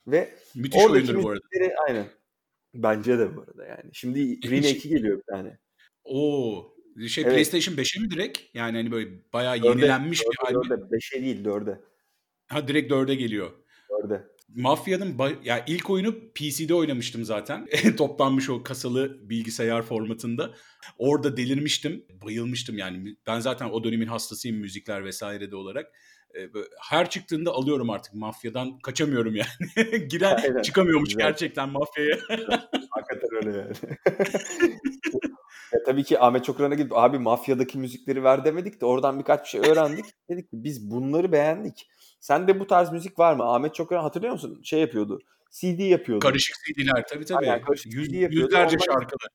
[0.08, 1.44] Ve Müthiş oyundur bu arada.
[1.88, 2.06] Aynen.
[2.74, 3.90] Bence de bu arada yani.
[3.94, 5.58] Şimdi remake'i geliyor bir tane.
[6.04, 6.74] Oo.
[7.08, 7.34] Şey evet.
[7.34, 8.40] PlayStation 5'e mi direkt?
[8.54, 10.88] Yani hani böyle bayağı 4'e, yenilenmiş 4'e, bir albüm.
[10.88, 11.80] 5'e değil 4'e.
[12.48, 13.52] Ha direkt 4'e geliyor.
[13.90, 14.39] 4'e.
[14.56, 17.68] Mafya'nın ya yani ilk oyunu PC'de oynamıştım zaten.
[17.98, 20.54] Toplanmış o kasalı bilgisayar formatında.
[20.98, 22.06] Orada delirmiştim.
[22.26, 23.16] Bayılmıştım yani.
[23.28, 25.88] Ben zaten o dönemin hastasıyım müzikler vesaire de olarak.
[26.90, 28.80] Her çıktığında alıyorum artık mafyadan.
[28.80, 30.08] Kaçamıyorum yani.
[30.08, 30.62] Giren Aynen.
[30.62, 31.28] çıkamıyormuş Güzel.
[31.28, 32.18] gerçekten mafyaya.
[32.90, 33.74] Hakikaten öyle yani.
[35.74, 39.50] ya, tabii ki Ahmet Çokran'a gidip abi mafyadaki müzikleri ver demedik de oradan birkaç bir
[39.50, 40.06] şey öğrendik.
[40.30, 41.88] Dedik ki biz bunları beğendik
[42.20, 43.44] sen de bu tarz müzik var mı?
[43.44, 44.62] Ahmet Çokran hatırlıyor musun?
[44.64, 45.22] Şey yapıyordu.
[45.52, 46.24] CD yapıyordu.
[46.24, 47.50] Karışık CD'ler tabii tabii.
[47.50, 48.46] Aynen, karışık Yüz, CD yapıyordu.
[48.46, 49.30] Yüzlerce Ondan şarkılar.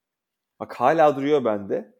[0.61, 1.94] Bak hala duruyor bende.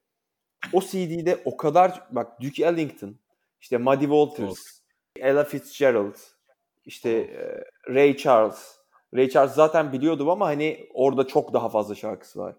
[0.73, 3.17] O CD'de o kadar bak Duke Ellington,
[3.61, 4.81] işte Muddy Waters.
[5.17, 6.15] Ella Fitzgerald,
[6.85, 7.31] işte
[7.89, 7.95] oh.
[7.95, 8.77] Ray Charles,
[9.15, 12.57] Ray Charles zaten biliyordum ama hani orada çok daha fazla şarkısı var.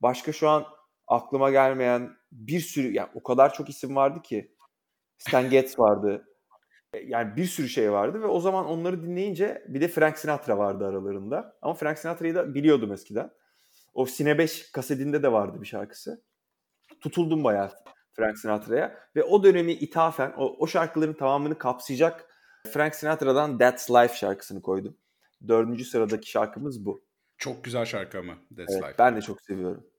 [0.00, 0.66] Başka şu an
[1.06, 4.54] aklıma gelmeyen bir sürü yani o kadar çok isim vardı ki.
[5.18, 6.29] Stan Getz vardı.
[7.06, 10.86] Yani bir sürü şey vardı ve o zaman onları dinleyince bir de Frank Sinatra vardı
[10.86, 11.56] aralarında.
[11.62, 13.30] Ama Frank Sinatra'yı da biliyordum eskiden.
[13.94, 16.22] O Sine 5 kasetinde de vardı bir şarkısı.
[17.00, 17.70] Tutuldum bayağı
[18.12, 22.26] Frank Sinatra'ya ve o dönemi ithafen o, o şarkıların tamamını kapsayacak
[22.68, 24.96] Frank Sinatra'dan That's Life şarkısını koydum.
[25.48, 27.04] Dördüncü sıradaki şarkımız bu.
[27.38, 28.94] Çok güzel şarkı ama That's evet, Life.
[28.98, 29.89] Ben de çok seviyorum.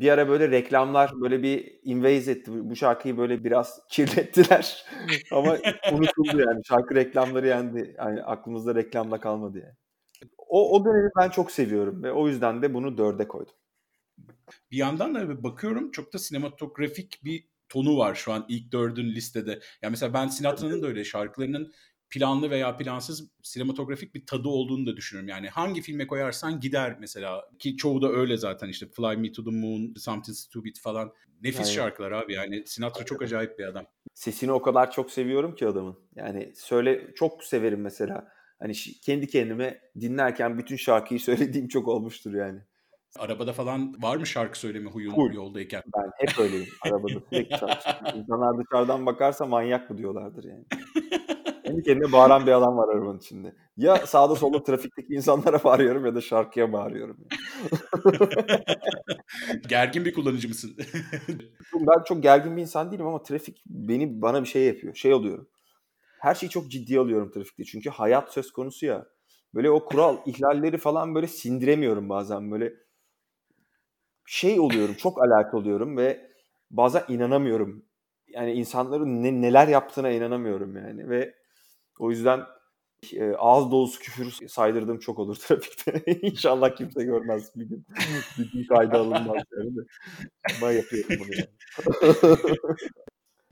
[0.00, 2.50] Bir ara böyle reklamlar böyle bir invade etti.
[2.54, 4.84] Bu şarkıyı böyle biraz kirlettiler.
[5.32, 5.56] Ama
[5.92, 6.64] unutuldu yani.
[6.64, 7.94] Şarkı reklamları yendi.
[7.98, 9.74] Yani aklımızda reklamla kalmadı yani.
[10.38, 13.54] O, o dönemi ben çok seviyorum ve o yüzden de bunu dörde koydum.
[14.70, 19.60] Bir yandan da bakıyorum çok da sinematografik bir tonu var şu an ilk dördün listede.
[19.82, 21.72] Yani mesela ben Sinatra'nın da öyle şarkılarının
[22.10, 25.28] planlı veya plansız sinematografik bir tadı olduğunu da düşünüyorum.
[25.28, 29.44] Yani hangi filme koyarsan gider mesela ki çoğu da öyle zaten işte Fly Me to
[29.44, 31.12] the Moon, Something Stupid falan.
[31.42, 31.70] Nefis Aynen.
[31.70, 33.86] şarkılar abi yani Sinatra çok acayip bir adam.
[34.14, 35.98] Sesini o kadar çok seviyorum ki adamın.
[36.16, 38.28] Yani söyle çok severim mesela.
[38.58, 42.60] Hani kendi kendime dinlerken bütün şarkıyı söylediğim çok olmuştur yani.
[43.18, 45.34] Arabada falan var mı şarkı söyleme huyun Full.
[45.34, 45.82] yoldayken?
[45.96, 48.18] Ben hep öyleyim arabada sürekli şarkı.
[48.18, 50.64] İnsanlar dışarıdan bakarsa manyak mı diyorlardır yani.
[51.78, 53.54] Kendi kendine bağıran bir adam var arabanın içinde.
[53.76, 57.16] Ya sağda solda trafikteki insanlara bağırıyorum ya da şarkıya bağırıyorum.
[59.68, 60.76] gergin bir kullanıcı mısın?
[61.74, 64.94] ben çok gergin bir insan değilim ama trafik beni bana bir şey yapıyor.
[64.94, 65.48] Şey oluyorum.
[66.20, 67.64] Her şeyi çok ciddiye alıyorum trafikte.
[67.64, 69.06] Çünkü hayat söz konusu ya.
[69.54, 72.50] Böyle o kural ihlalleri falan böyle sindiremiyorum bazen.
[72.50, 72.74] Böyle
[74.26, 74.94] şey oluyorum.
[74.94, 76.30] Çok alert oluyorum ve
[76.70, 77.84] bazen inanamıyorum.
[78.28, 81.34] Yani insanların ne, neler yaptığına inanamıyorum yani ve
[81.98, 82.40] o yüzden
[83.12, 86.02] e, ağız dolusu küfür saydırdığım çok olur trafikte.
[86.22, 87.86] İnşallah kimse görmez bir gün.
[88.38, 89.80] bir gün kayda alınmaz yani de.
[90.56, 91.48] Ama yapıyorum bunu yani.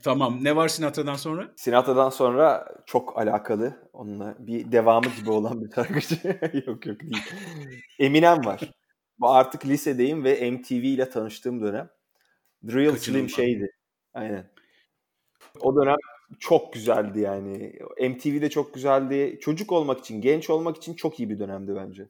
[0.03, 0.43] Tamam.
[0.43, 1.53] Ne var Sinatra'dan sonra?
[1.55, 3.89] Sinatra'dan sonra çok alakalı.
[3.93, 6.15] Onunla bir devamı gibi olan bir şarkıcı.
[6.67, 7.23] yok yok değil.
[7.99, 8.71] Eminem var.
[9.19, 11.89] Bu artık lisedeyim ve MTV ile tanıştığım dönem.
[12.67, 13.71] The Real Slim şeydi.
[14.13, 14.51] Aynen.
[15.61, 15.97] O dönem
[16.39, 17.73] çok güzeldi yani.
[18.09, 19.37] MTV de çok güzeldi.
[19.41, 22.09] Çocuk olmak için, genç olmak için çok iyi bir dönemdi bence.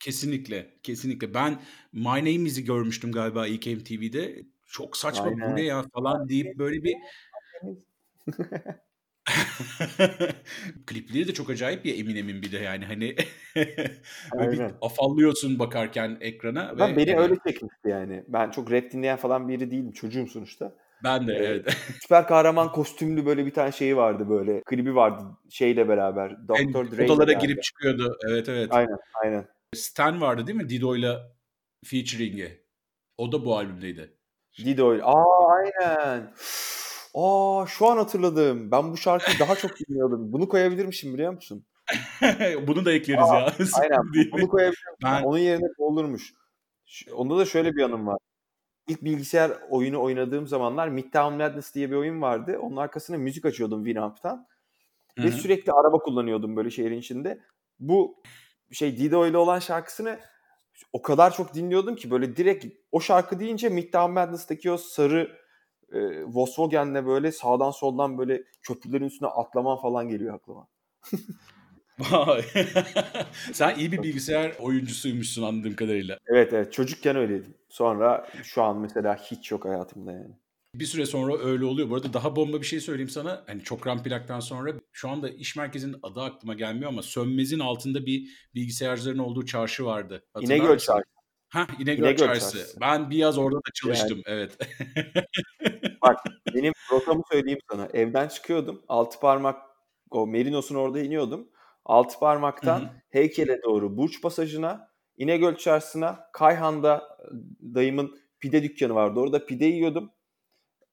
[0.00, 1.34] Kesinlikle, kesinlikle.
[1.34, 1.60] Ben
[1.92, 4.42] My Name Is'i görmüştüm galiba ilk MTV'de.
[4.66, 5.52] Çok saçma Aynen.
[5.52, 6.94] bu ne ya falan deyip böyle bir
[10.86, 13.16] Klipleri de çok acayip ya Eminem'in bir de yani hani
[14.38, 16.78] böyle bir afallıyorsun bakarken ekrana.
[16.78, 17.20] Ben ve beni yani...
[17.20, 18.24] öyle çekmişti yani.
[18.28, 19.92] Ben çok rap dinleyen falan biri değilim.
[19.92, 20.76] Çocuğum sonuçta.
[21.04, 21.76] Ben de ee, evet.
[22.02, 24.62] süper kahraman kostümlü böyle bir tane şeyi vardı böyle.
[24.62, 26.48] Klibi vardı şeyle beraber.
[26.48, 27.04] Doktor Dre.
[27.12, 28.18] Odalara girip çıkıyordu.
[28.28, 28.68] Evet evet.
[28.72, 29.48] Aynen aynen.
[29.74, 31.32] Stan vardı değil mi Dido'yla
[31.84, 32.60] featuring'i?
[33.18, 34.16] O da bu albümdeydi.
[34.64, 34.98] Dido.
[35.02, 36.32] Aa aynen.
[37.14, 38.70] Aa şu an hatırladım.
[38.70, 40.32] Ben bu şarkıyı daha çok dinliyordum.
[40.32, 41.66] Bunu koyabilirmişim biliyor musun?
[42.66, 43.52] Bunu da ekleriz Aa, ya.
[43.80, 44.00] aynen.
[44.32, 44.94] Bunu koyabilirim.
[45.02, 45.22] Ben...
[45.22, 46.32] Onun yerine olurmuş.
[47.12, 48.18] Onda da şöyle bir anım var.
[48.88, 52.58] İlk bilgisayar oyunu oynadığım zamanlar Midtown Madness diye bir oyun vardı.
[52.62, 54.46] Onun arkasına müzik açıyordum Winamp'tan.
[55.18, 57.40] Ve sürekli araba kullanıyordum böyle şehrin içinde.
[57.80, 58.22] Bu
[58.72, 60.18] şey Dido ile olan şarkısını
[60.92, 65.38] o kadar çok dinliyordum ki böyle direkt o şarkı deyince Midtown Madness'taki o sarı
[65.92, 70.68] e, Volkswagen'le böyle sağdan soldan böyle köprülerin üstüne atlaman falan geliyor aklıma.
[71.98, 72.44] Vay.
[73.52, 76.18] Sen iyi bir bilgisayar oyuncusuymuşsun anladığım kadarıyla.
[76.26, 77.54] Evet evet çocukken öyleydim.
[77.68, 80.34] Sonra şu an mesela hiç yok hayatımda yani.
[80.74, 81.90] Bir süre sonra öyle oluyor.
[81.90, 83.44] Bu arada daha bomba bir şey söyleyeyim sana.
[83.46, 88.06] Hani çok ram plaktan sonra şu anda iş merkezinin adı aklıma gelmiyor ama Sönmez'in altında
[88.06, 90.24] bir bilgisayarcıların olduğu çarşı vardı.
[90.34, 91.04] Hatırlar İnegöl Çarşı.
[91.48, 92.52] Ha İnegöl, İnegöl Çarşısı.
[92.58, 92.80] Çarşısı.
[92.80, 94.22] Ben bir yaz orada da çalıştım.
[94.26, 94.36] Yani.
[94.36, 94.58] Evet.
[96.02, 96.16] Bak
[96.54, 97.86] benim rotamı söyleyeyim sana.
[97.92, 98.82] Evden çıkıyordum.
[98.88, 99.62] Altı parmak
[100.10, 101.48] o Merinos'un orada iniyordum.
[101.86, 102.88] Altı parmaktan Hı-hı.
[103.08, 107.18] heykele doğru Burç Pasajı'na, İnegöl Çarşısı'na, Kayhan'da
[107.74, 109.20] dayımın pide dükkanı vardı.
[109.20, 110.10] Orada pide yiyordum.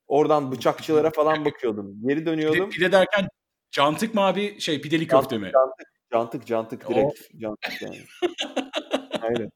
[0.08, 2.08] Oradan bıçakçılara falan bakıyordum.
[2.08, 2.70] Geri dönüyordum.
[2.70, 3.28] Pide, pide derken
[3.72, 5.52] cantık mı abi şey pideli köfte cantık, mi?
[5.54, 7.40] Cantık, cantık, cantık direkt oh.
[7.40, 8.02] cantık yani.
[9.22, 9.50] Aynen.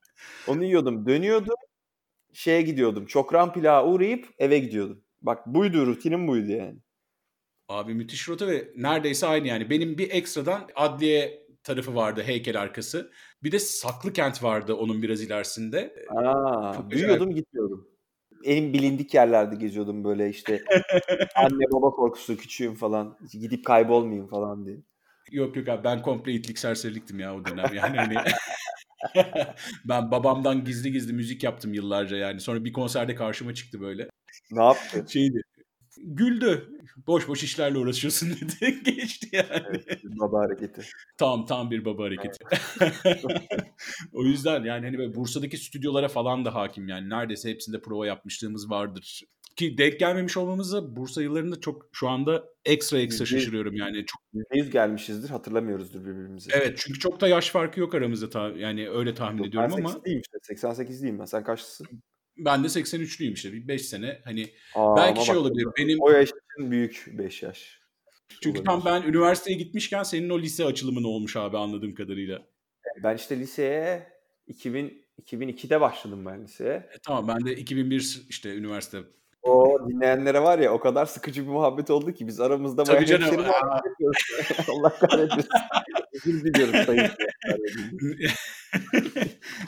[0.48, 1.08] Onu yiyordum.
[1.08, 1.56] Dönüyordum.
[2.34, 3.06] Şeye gidiyordum.
[3.06, 5.04] Çokran pilağı uğrayıp eve gidiyordum.
[5.22, 6.80] Bak buydu rutinim buydu yani.
[7.70, 9.70] Abi müthiş rota ve neredeyse aynı yani.
[9.70, 13.12] Benim bir ekstradan adliye tarafı vardı heykel arkası.
[13.44, 15.96] Bir de Saklı Kent vardı onun biraz ilerisinde.
[16.16, 17.88] Aa, duyuyordum gitmiyordum.
[18.44, 20.64] En bilindik yerlerde geziyordum böyle işte.
[21.36, 23.18] anne baba korkusu küçüğüm falan.
[23.32, 24.78] Gidip kaybolmayayım falan diye.
[25.32, 27.98] Yok yok abi ben komple itlik serseriliktim ya o dönem yani.
[27.98, 28.16] Hani
[29.86, 32.40] ben babamdan gizli gizli müzik yaptım yıllarca yani.
[32.40, 34.10] Sonra bir konserde karşıma çıktı böyle.
[34.52, 35.06] Ne yaptı?
[35.10, 35.42] Şeydi.
[36.04, 36.78] Güldü.
[37.08, 38.30] Boş boş işlerle uğraşıyorsun
[38.62, 38.84] dedi.
[38.84, 39.64] Geçti yani.
[39.70, 40.82] Evet, baba hareketi.
[41.18, 42.38] Tam tam bir baba hareketi.
[44.14, 47.10] o yüzden yani hani böyle Bursa'daki stüdyolara falan da hakim yani.
[47.10, 49.24] Neredeyse hepsinde prova yapmışlığımız vardır.
[49.56, 54.06] Ki denk gelmemiş olmamızı Bursa yıllarında çok şu anda ekstra ekstra şaşırıyorum yani.
[54.06, 56.50] Çok %100 gelmişizdir hatırlamıyoruzdur birbirimizi.
[56.54, 59.84] Evet çünkü çok da yaş farkı yok aramızda ta, yani öyle tahmin Yok, ediyorum ben
[59.84, 60.54] ama 88'liyim işte.
[60.54, 61.26] 88'liyim ben.
[61.26, 61.88] Sen kaçlısın?
[62.38, 63.54] Ben de 83'lüyüm işte.
[63.54, 65.68] Bir 5 sene hani Aa, belki şey bak, olabilir.
[65.78, 67.80] Benim O yaş için büyük 5 yaş.
[68.42, 72.42] çünkü tam ben üniversiteye gitmişken senin o lise açılımın olmuş abi anladığım kadarıyla.
[73.04, 74.08] Ben işte liseye
[74.48, 76.74] 2000 2002'de başladım ben liseye.
[76.74, 78.98] E, tamam ben de 2001 işte üniversite.
[79.44, 83.06] O dinleyenlere var ya o kadar sıkıcı bir muhabbet oldu ki biz aramızda Tabii bayağı
[83.06, 83.46] canım.
[84.72, 85.50] Allah kahretmesin.
[86.26, 87.12] Özür diliyorum sayın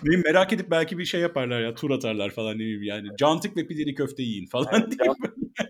[0.23, 3.07] merak edip belki bir şey yaparlar ya tur atarlar falan ne bileyim yani.
[3.17, 5.09] Cantık ve pideli köfte yiyin falan Yani diye.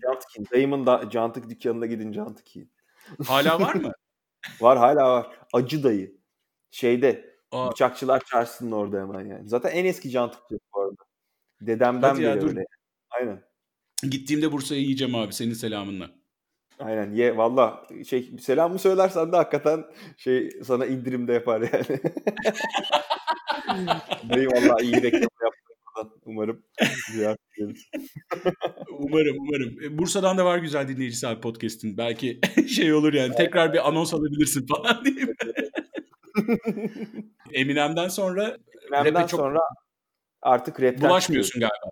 [0.02, 0.52] Cantık.
[0.52, 2.72] Dayımın da cantık dükkanına gidin cantık yiyin.
[3.26, 3.92] Hala var mı?
[4.60, 5.26] Var hala var.
[5.52, 6.16] Acı dayı.
[6.70, 9.48] Şeyde Aa, Bıçakçılar Çarşısı'nın orada hemen yani.
[9.48, 11.02] Zaten en eski cantıkçı bu arada.
[11.60, 12.48] Dedemden Hadi ya, beri dur.
[12.48, 12.64] öyle.
[13.10, 13.42] Aynen.
[14.10, 16.10] gittiğimde Bursa'ya yiyeceğim abi senin selamınla.
[16.80, 19.84] Aynen ye valla şey selamı söylersen de hakikaten
[20.16, 21.84] şey sana indirimde yapar yani.
[24.30, 26.20] Dayı valla iyi reklam yaptın buradan.
[26.24, 26.62] Umarım.
[28.98, 29.82] Umarım umarım.
[29.84, 31.96] E, Bursa'dan da var güzel dinleyicisi abi podcast'in.
[31.96, 35.34] Belki şey olur yani tekrar bir anons alabilirsin falan diyeyim.
[37.52, 38.56] Eminem'den sonra
[38.90, 39.60] rap'e çok sonra
[40.42, 41.89] artık rapten bulaşmıyorsun galiba.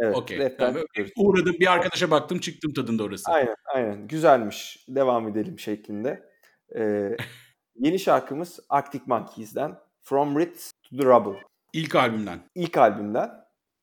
[0.00, 3.32] Evet, rapten Yani uğradım bir arkadaşa baktım çıktım tadında orası.
[3.32, 4.08] Aynen aynen.
[4.08, 4.84] Güzelmiş.
[4.88, 6.30] Devam edelim şeklinde.
[6.76, 7.16] Ee,
[7.74, 11.40] yeni şarkımız Arctic Monkeys'den From Ritz to the Rubble.
[11.72, 12.40] İlk albümden.
[12.54, 13.30] İlk albümden.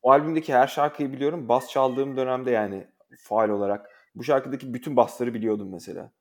[0.02, 1.48] O albümdeki her şarkıyı biliyorum.
[1.48, 2.86] Bas çaldığım dönemde yani
[3.18, 6.12] faal olarak bu şarkıdaki bütün basları biliyordum mesela.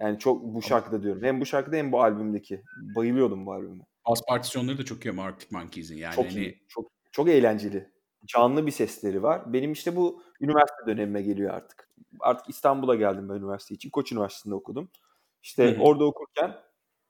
[0.00, 1.22] Yani çok bu şarkıda diyorum.
[1.22, 2.62] Hem bu şarkıda hem bu albümdeki.
[2.96, 3.84] Bayılıyordum bu albüme.
[4.08, 6.14] Bas partisyonları da çok iyi ama Arctic Monkeys'in yani.
[6.14, 6.64] Çok hani iyi.
[6.68, 7.92] Çok çok eğlenceli.
[8.26, 9.52] Canlı bir sesleri var.
[9.52, 11.88] Benim işte bu üniversite dönemime geliyor artık.
[12.20, 13.90] Artık İstanbul'a geldim ben üniversite için.
[13.90, 14.90] Koç Üniversitesi'nde okudum.
[15.42, 15.82] İşte Hı hı.
[15.82, 16.54] orada okurken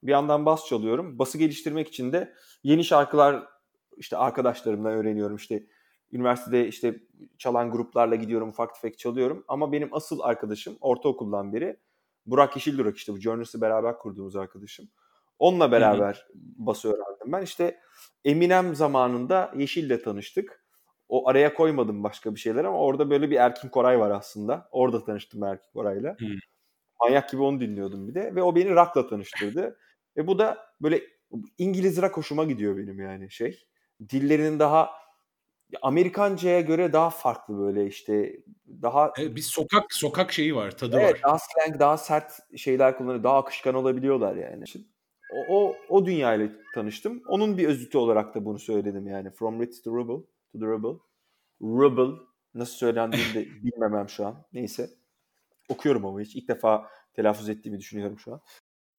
[0.02, 1.18] bir yandan bas çalıyorum.
[1.18, 3.46] Bası geliştirmek için de yeni şarkılar
[3.96, 5.36] işte arkadaşlarımdan öğreniyorum.
[5.36, 5.66] İşte
[6.12, 7.00] üniversitede işte
[7.38, 9.44] çalan gruplarla gidiyorum ufak tefek çalıyorum.
[9.48, 11.76] Ama benim asıl arkadaşım ortaokuldan beri
[12.26, 14.88] Burak Yeşildurak işte bu Journalist'i beraber kurduğumuz arkadaşım.
[15.38, 17.42] Onunla beraber bası öğrendim ben.
[17.42, 17.80] İşte
[18.24, 20.61] Eminem zamanında Yeşil'le tanıştık.
[21.12, 24.68] O araya koymadım başka bir şeyler ama orada böyle bir Erkin Koray var aslında.
[24.70, 26.16] Orada tanıştım Erkin Koray'la.
[26.20, 26.26] Hı.
[27.00, 28.34] Manyak gibi onu dinliyordum bir de.
[28.34, 29.78] Ve o beni rock'la tanıştırdı.
[30.16, 31.02] Ve bu da böyle
[31.58, 33.64] İngiliz rock hoşuma gidiyor benim yani şey.
[34.08, 34.90] Dillerinin daha
[35.82, 38.36] Amerikanca'ya göre daha farklı böyle işte
[38.82, 41.20] daha Evet, bir sokak sokak şeyi var, tadı evet, var.
[41.22, 44.64] daha slang, daha sert şeyler kullanıyor, daha akışkan olabiliyorlar yani.
[45.32, 47.22] O, o, o dünyayla tanıştım.
[47.28, 49.30] Onun bir özütü olarak da bunu söyledim yani.
[49.30, 50.98] From Ritz to Rubble, to the Rubble.
[51.62, 52.22] Rubble
[52.54, 54.46] nasıl söylendiğini de bilmemem şu an.
[54.52, 54.90] Neyse.
[55.68, 56.36] Okuyorum ama hiç.
[56.36, 58.40] ilk defa telaffuz ettiğimi düşünüyorum şu an.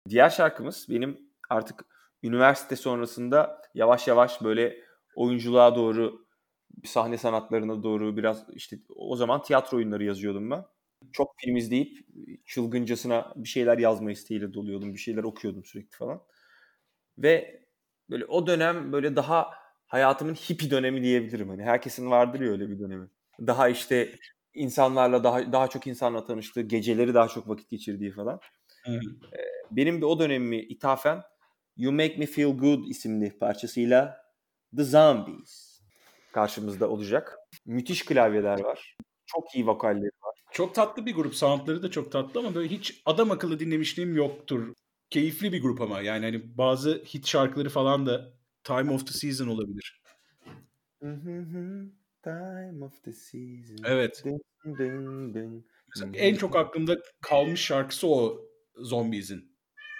[0.09, 1.85] Diğer şarkımız benim artık
[2.23, 4.83] üniversite sonrasında yavaş yavaş böyle
[5.15, 6.25] oyunculuğa doğru
[6.83, 10.65] sahne sanatlarına doğru biraz işte o zaman tiyatro oyunları yazıyordum ben.
[11.11, 12.07] Çok film izleyip
[12.45, 14.93] çılgıncasına bir şeyler yazma isteğiyle doluyordum.
[14.93, 16.23] Bir şeyler okuyordum sürekli falan.
[17.17, 17.63] Ve
[18.09, 19.62] böyle o dönem böyle daha
[19.93, 21.49] hayatımın hippie dönemi diyebilirim.
[21.49, 23.07] Hani herkesin vardır ya öyle bir dönemi.
[23.39, 24.15] Daha işte
[24.53, 28.39] insanlarla daha daha çok insanla tanıştığı, geceleri daha çok vakit geçirdiği falan.
[28.85, 28.99] Hı.
[29.71, 31.21] Benim de o dönemimi ithafen
[31.77, 34.17] You Make Me Feel Good isimli parçasıyla
[34.77, 35.81] The Zombies
[36.31, 37.37] karşımızda olacak.
[37.65, 38.97] Müthiş klavyeler var.
[39.25, 40.39] Çok iyi vokalleri var.
[40.51, 41.35] Çok tatlı bir grup.
[41.35, 44.73] Soundları da çok tatlı ama böyle hiç adam akıllı dinlemişliğim yoktur.
[45.09, 49.47] Keyifli bir grup ama yani hani bazı hit şarkıları falan da Time of the Season
[49.47, 50.01] olabilir.
[52.23, 53.77] Time of the season.
[53.85, 54.23] Evet.
[54.65, 55.65] Dın dın.
[55.87, 58.41] Mesela en çok aklımda kalmış şarkısı o
[58.75, 59.57] Zombies'in.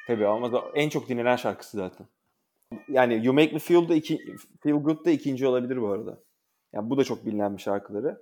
[0.08, 2.08] Tabii ama en çok dinlenen şarkısı zaten.
[2.88, 6.24] Yani You Make Me Feel da iki, Feel Good da ikinci olabilir bu arada.
[6.74, 8.22] Yani bu da çok bilinen bir şarkıları.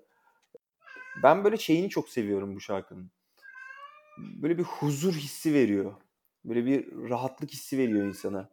[1.24, 3.12] Ben böyle şeyini çok seviyorum bu şarkının.
[4.18, 5.94] Böyle bir huzur hissi veriyor.
[6.46, 8.50] Böyle bir rahatlık hissi veriyor insana.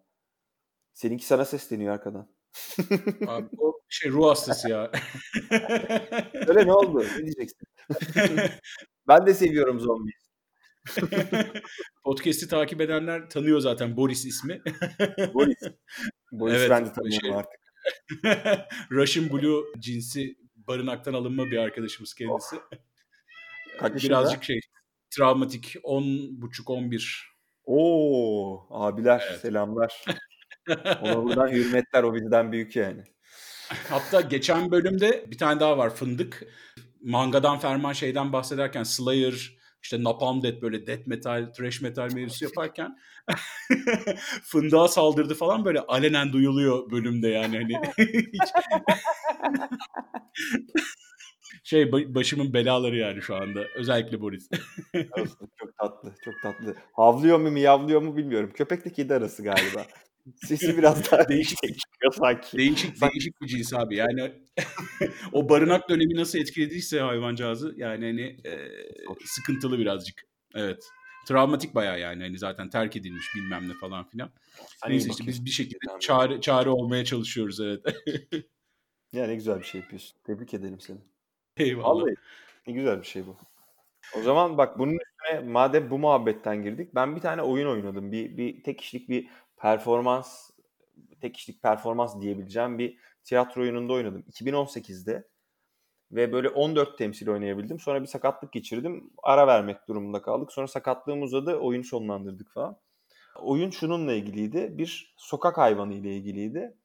[0.98, 2.28] Seninki sana sesleniyor arkadan.
[3.26, 4.90] Abi, o şey ruh hastası ya.
[6.46, 7.04] Öyle ne oldu?
[7.18, 7.58] Ne diyeceksin?
[9.08, 10.11] Ben de seviyorum zombi.
[12.04, 14.62] Podcast'i takip edenler tanıyor zaten Boris ismi.
[15.34, 15.58] Boris.
[16.32, 17.61] Boris Evet, ben de tanıyorum şey- artık.
[18.90, 22.56] Russian Blue cinsi barınaktan alınma bir arkadaşımız kendisi.
[23.78, 24.61] Kaç Birazcık şey
[25.11, 27.24] travmatik 10.5-11.
[27.64, 29.40] Oo abiler Evet.
[29.40, 30.04] selamlar.
[31.02, 33.02] Ona buradan hürmetler o bizden büyük yani.
[33.90, 36.46] Hatta geçen bölümde bir tane daha var Fındık.
[37.02, 42.98] Mangadan ferman şeyden bahsederken Slayer, işte Napalm Death böyle death metal, thrash metal mevzusu yaparken
[44.42, 47.81] fındığa saldırdı falan böyle alenen duyuluyor bölümde yani hani
[48.33, 48.52] hiç...
[51.68, 54.48] şey ba- başımın belaları yani şu anda özellikle Boris.
[55.59, 56.76] Çok tatlı, çok tatlı.
[56.92, 58.50] Havlıyor mu miyavlıyor mu bilmiyorum.
[58.54, 59.87] Köpekle kedi arası galiba.
[60.37, 61.59] Sesi biraz daha Değişik.
[61.59, 62.59] çıkıyor sanki.
[62.59, 63.96] Değişik değişik bir cins abi.
[63.96, 64.33] Yani
[65.33, 68.70] o barınak dönemi nasıl etkilediyse hayvancağızı yani hani e,
[69.24, 70.22] sıkıntılı birazcık.
[70.54, 70.85] Evet.
[71.26, 74.31] Travmatik bayağı yani hani zaten terk edilmiş bilmem ne falan filan.
[74.81, 77.81] Hani Neyse işte biz bir şekilde çare çare olmaya çalışıyoruz evet.
[79.12, 80.18] Ya ne güzel bir şey yapıyorsun.
[80.26, 80.98] Tebrik ederim seni.
[81.59, 81.88] Eyvallah.
[81.88, 82.14] Vallahi
[82.66, 83.37] ne güzel bir şey bu.
[84.18, 88.12] O zaman bak bunun üstüne madem bu muhabbetten girdik ben bir tane oyun oynadım.
[88.12, 90.51] Bir, bir tek kişilik bir performans
[91.21, 94.25] tek kişilik performans diyebileceğim bir tiyatro oyununda oynadım.
[94.33, 95.29] 2018'de
[96.12, 97.81] ve böyle 14 temsil oynayabildim.
[97.81, 99.11] Sonra bir sakatlık geçirdim.
[99.23, 100.53] Ara vermek durumunda kaldık.
[100.53, 101.57] Sonra sakatlığım uzadı.
[101.57, 102.77] Oyunu sonlandırdık falan.
[103.42, 104.79] Oyun şununla ilgiliydi.
[104.79, 106.77] Bir sokak hayvanı ile ilgiliydi.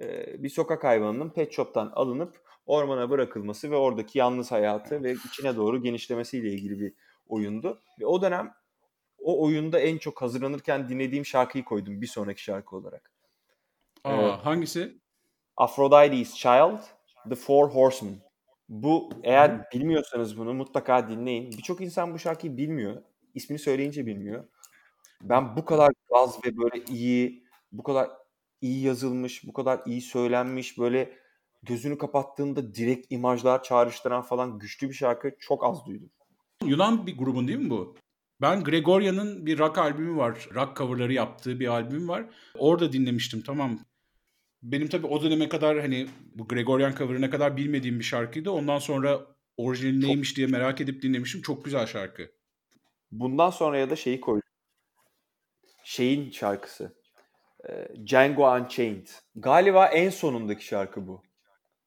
[0.00, 5.56] Ee, bir sokak hayvanının pet shop'tan alınıp ormana bırakılması ve oradaki yalnız hayatı ve içine
[5.56, 6.92] doğru genişlemesiyle ilgili bir
[7.28, 7.80] oyundu.
[8.00, 8.54] Ve o dönem
[9.18, 13.10] o oyunda en çok hazırlanırken dinlediğim şarkıyı koydum bir sonraki şarkı olarak.
[14.04, 14.32] Aa, Evet.
[14.42, 14.98] hangisi?
[15.56, 16.78] Aphrodite's Child,
[17.28, 18.14] The Four Horsemen.
[18.68, 21.50] Bu eğer bilmiyorsanız bunu mutlaka dinleyin.
[21.50, 23.02] Birçok insan bu şarkıyı bilmiyor.
[23.34, 24.44] İsmini söyleyince bilmiyor.
[25.22, 28.10] Ben bu kadar gaz ve böyle iyi, bu kadar
[28.60, 31.18] iyi yazılmış, bu kadar iyi söylenmiş, böyle
[31.66, 36.10] gözünü kapattığında direkt imajlar çağrıştıran falan güçlü bir şarkı çok az duydum.
[36.64, 37.96] Yunan bir grubun değil mi bu?
[38.40, 40.48] Ben Gregoria'nın bir rock albümü var.
[40.54, 42.24] Rock coverları yaptığı bir albüm var.
[42.58, 43.78] Orada dinlemiştim tamam.
[44.62, 48.50] Benim tabii o döneme kadar hani bu Gregorian cover'ı ne kadar bilmediğim bir şarkıydı.
[48.50, 51.42] Ondan sonra orijinali Çok- neymiş diye merak edip dinlemiştim.
[51.42, 52.30] Çok güzel şarkı.
[53.12, 54.48] Bundan sonra ya da şeyi koydum.
[55.84, 56.94] Şeyin şarkısı.
[57.68, 59.06] Ee, Django Unchained.
[59.36, 61.22] Galiba en sonundaki şarkı bu.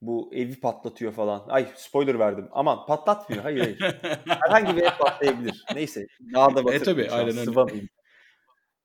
[0.02, 1.44] Bu evi patlatıyor falan.
[1.48, 2.48] Ay spoiler verdim.
[2.52, 3.42] Aman patlatmıyor.
[3.42, 3.78] Hayır hayır.
[4.26, 5.64] Herhangi bir ev patlayabilir.
[5.74, 6.06] Neyse.
[6.34, 7.44] Daha da batırmayayım tabii, şu an, aynen öyle.
[7.44, 7.88] sıvamayayım.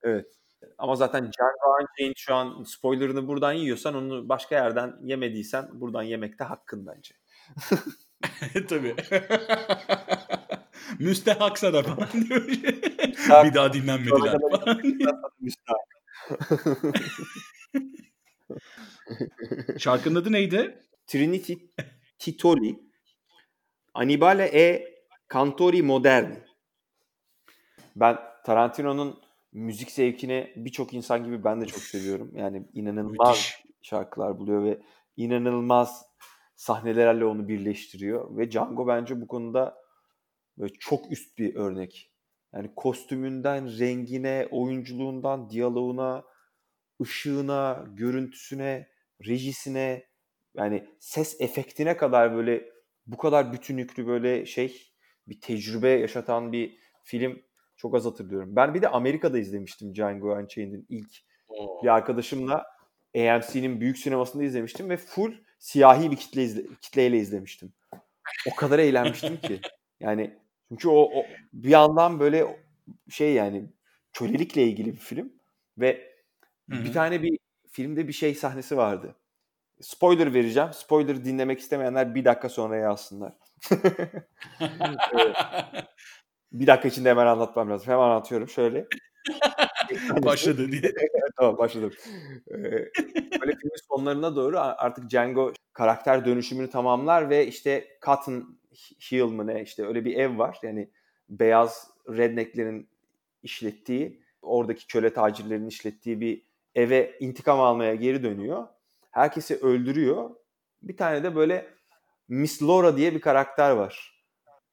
[0.04, 0.26] Evet.
[0.78, 6.44] Ama zaten Django Unchained şu an spoilerını buradan yiyorsan onu başka yerden yemediysen buradan yemekte
[6.44, 7.16] hakkın bence.
[8.70, 8.96] tabii.
[11.00, 12.46] Müstehak sana falan diyor.
[13.08, 13.46] Müstehak.
[13.46, 14.82] bir daha dinlenmediler falan.
[15.40, 15.80] Müstahak.
[19.78, 20.80] Şarkının adı neydi?
[21.08, 21.54] Trinity
[22.20, 22.80] Titoli
[23.94, 24.94] Annibale e
[25.34, 26.44] Cantori Moderni.
[27.96, 32.32] Ben Tarantino'nun müzik zevkini birçok insan gibi ben de çok seviyorum.
[32.36, 33.64] Yani inanılmaz Müthiş.
[33.82, 34.82] şarkılar buluyor ve
[35.18, 36.06] inanılmaz
[36.56, 38.38] sahnelerle onu birleştiriyor.
[38.38, 39.78] Ve Django bence bu konuda
[40.58, 42.12] böyle çok üst bir örnek.
[42.54, 46.24] Yani kostümünden, rengine, oyunculuğundan, diyaloğuna,
[47.02, 48.90] ışığına, görüntüsüne,
[49.28, 50.13] rejisine,
[50.56, 52.70] yani ses efektine kadar böyle
[53.08, 54.94] bu kadar bütünlüklü böyle şey
[55.28, 57.42] bir tecrübe yaşatan bir film
[57.78, 58.56] çok az hatırlıyorum.
[58.56, 61.12] Ben bir de Amerika'da izlemiştim Django Unchained'in ilk
[61.84, 62.66] bir arkadaşımla
[63.16, 67.74] AMC'nin büyük sinemasında izlemiştim ve full siyahi bir kitle izle, kitleyle izlemiştim.
[68.52, 69.60] O kadar eğlenmiştim ki.
[70.00, 70.40] Yani
[70.70, 72.62] çünkü o, o bir yandan böyle
[73.10, 73.70] şey yani
[74.14, 75.34] kölelikle ilgili bir film
[75.78, 76.14] ve
[76.70, 76.84] Hı hı.
[76.84, 77.40] bir tane bir
[77.72, 79.16] filmde bir şey sahnesi vardı.
[79.84, 80.70] Spoiler vereceğim.
[80.74, 83.34] Spoiler dinlemek istemeyenler bir dakika sonra yazsınlar.
[83.72, 85.36] Evet.
[86.52, 87.88] bir dakika içinde hemen anlatmam lazım.
[87.88, 88.50] Hemen anlatıyorum.
[88.50, 88.88] Şöyle.
[90.24, 90.94] Başladı diye.
[91.38, 91.94] tamam başladım.
[92.52, 92.62] Ee,
[93.42, 98.60] böyle filmin sonlarına doğru artık Django karakter dönüşümünü tamamlar ve işte Cotton
[99.12, 100.58] Hill mı ne işte öyle bir ev var.
[100.64, 100.90] Yani
[101.30, 102.90] beyaz rednecklerin
[103.44, 106.44] işlettiği, oradaki köle tacirlerinin işlettiği bir
[106.76, 108.68] eve intikam almaya geri dönüyor.
[109.14, 110.30] Herkesi öldürüyor.
[110.82, 111.74] Bir tane de böyle
[112.28, 114.24] Miss Laura diye bir karakter var.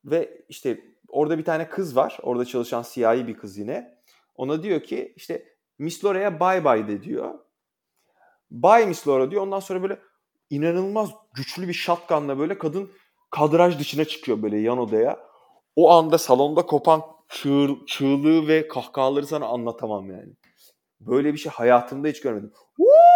[0.04, 2.18] Ve işte orada bir tane kız var.
[2.22, 3.98] Orada çalışan siyahi bir kız yine.
[4.34, 7.34] Ona diyor ki işte Miss Laura'ya bye bye de diyor.
[8.50, 9.42] Bye Miss Laura diyor.
[9.42, 9.98] Ondan sonra böyle
[10.50, 12.90] inanılmaz güçlü bir shotgunla böyle kadın
[13.30, 15.18] kadraj dışına çıkıyor böyle yan odaya.
[15.76, 20.32] O anda salonda kopan çığır, çığlığı ve kahkahaları sana anlatamam yani.
[21.00, 22.52] Böyle bir şey hayatımda hiç görmedim.
[22.76, 23.09] Woo!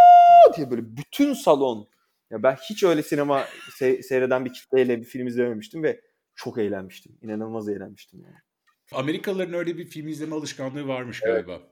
[0.56, 1.88] Diye böyle bütün salon
[2.30, 3.44] Ya ben hiç öyle sinema
[3.80, 6.00] se- seyreden bir kitleyle bir film izlememiştim ve
[6.34, 7.18] çok eğlenmiştim.
[7.22, 8.36] İnanılmaz eğlenmiştim yani.
[8.92, 11.46] Amerikalıların öyle bir film izleme alışkanlığı varmış Evet.
[11.46, 11.62] galiba.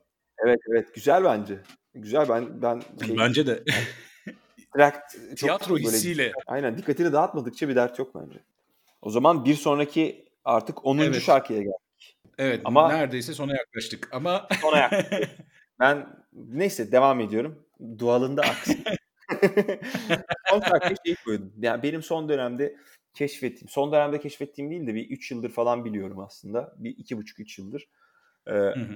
[0.47, 1.59] Evet evet güzel bence.
[1.95, 3.65] Güzel ben ben şey, Bence de.
[4.79, 6.33] çok Tiyatro böyle- hissiyle.
[6.47, 8.39] Aynen dikkatini dağıtmadıkça bir dert yok bence.
[9.03, 10.99] O zaman bir sonraki artık 10.
[10.99, 11.23] Evet.
[11.23, 11.73] şarkıya gel.
[12.39, 15.31] Evet Ama- neredeyse sona yaklaştık ama Sona yaklaştık.
[15.81, 17.65] Ben neyse devam ediyorum.
[17.99, 18.77] Dualında aksın.
[20.51, 21.53] son şarkıyı şey koydum.
[21.59, 22.77] Yani benim son dönemde
[23.15, 26.75] keşfettiğim, son dönemde keşfettiğim değil de bir 3 yıldır falan biliyorum aslında.
[26.79, 27.89] Bir iki buçuk üç yıldır.
[28.47, 28.95] Ee, Hı hı.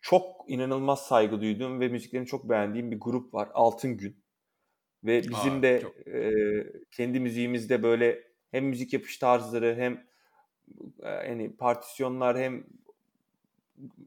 [0.00, 3.48] çok inanılmaz saygı duyduğum ve müziklerini çok beğendiğim bir grup var.
[3.54, 4.16] Altın Gün.
[5.04, 6.32] Ve bizim Aa, de çok- e,
[6.90, 10.06] kendi müziğimizde böyle hem müzik yapış tarzları hem
[11.02, 12.64] e, yani partisyonlar hem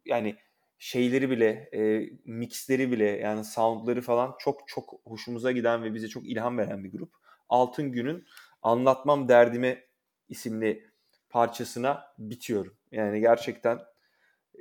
[0.05, 0.35] yani
[0.79, 6.27] şeyleri bile e, mixleri bile yani soundları falan çok çok hoşumuza giden ve bize çok
[6.27, 7.13] ilham veren bir grup.
[7.49, 8.25] Altın Gün'ün
[8.61, 9.83] Anlatmam Derdime
[10.29, 10.89] isimli
[11.29, 12.77] parçasına bitiyorum.
[12.91, 13.79] Yani gerçekten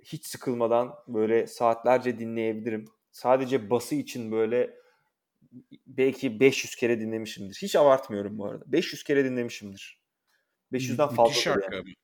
[0.02, 2.84] hiç sıkılmadan böyle saatlerce dinleyebilirim.
[3.10, 4.76] Sadece bası için böyle
[5.86, 7.58] belki 500 kere dinlemişimdir.
[7.62, 8.64] Hiç abartmıyorum bu arada.
[8.72, 10.00] 500 kere dinlemişimdir.
[10.72, 11.22] 500'den fazla.
[11.22, 11.74] Müthiş şarkı.
[11.76, 11.94] Yani.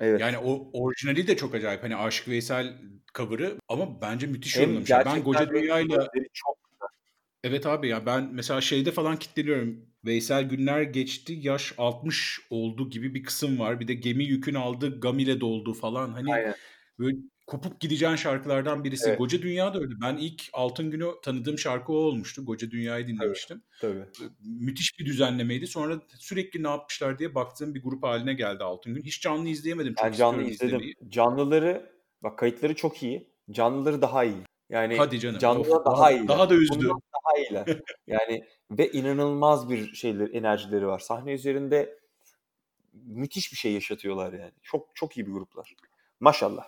[0.00, 0.20] Evet.
[0.20, 1.82] Yani o orijinali de çok acayip.
[1.82, 2.78] Hani Aşık Veysel
[3.14, 5.04] cover'ı ama bence müthiş Hem yorumlamışlar.
[5.04, 6.58] Ben Goca Dünya'yla çok
[7.44, 9.86] evet abi ya ben mesela şeyde falan kitleniyorum.
[10.04, 13.80] Veysel Günler geçti yaş 60 oldu gibi bir kısım var.
[13.80, 16.12] Bir de gemi yükün aldı gam ile doldu falan.
[16.12, 16.54] Hani Aynen.
[16.98, 17.16] böyle
[17.46, 19.08] kopup gideceğin şarkılardan birisi.
[19.08, 19.18] Evet.
[19.18, 19.94] Goca Dünya da öyle.
[20.02, 22.44] Ben ilk Altın Günü tanıdığım şarkı o olmuştu.
[22.44, 23.62] Goca Dünya'yı dinlemiştim.
[23.80, 24.04] Tabii.
[24.40, 25.66] Müthiş bir düzenlemeydi.
[25.66, 29.02] Sonra sürekli ne yapmışlar diye baktığım bir grup haline geldi Altın Gün.
[29.02, 29.94] Hiç canlı izleyemedim.
[29.94, 30.66] Çok Ben canlı izledim.
[30.66, 30.94] izlemeyi.
[31.08, 31.92] Canlıları
[32.22, 33.30] bak kayıtları çok iyi.
[33.50, 34.36] Canlıları daha iyi.
[34.70, 35.38] Yani Hadi canım.
[35.38, 36.28] canlılar Of, daha, iyiler.
[36.28, 36.74] daha da üzdü.
[36.78, 37.80] Bundan daha iyiler.
[38.06, 40.98] yani ve inanılmaz bir şeyler enerjileri var.
[40.98, 41.98] Sahne üzerinde
[42.92, 44.52] müthiş bir şey yaşatıyorlar yani.
[44.62, 45.74] Çok çok iyi bir gruplar.
[46.20, 46.64] Maşallah.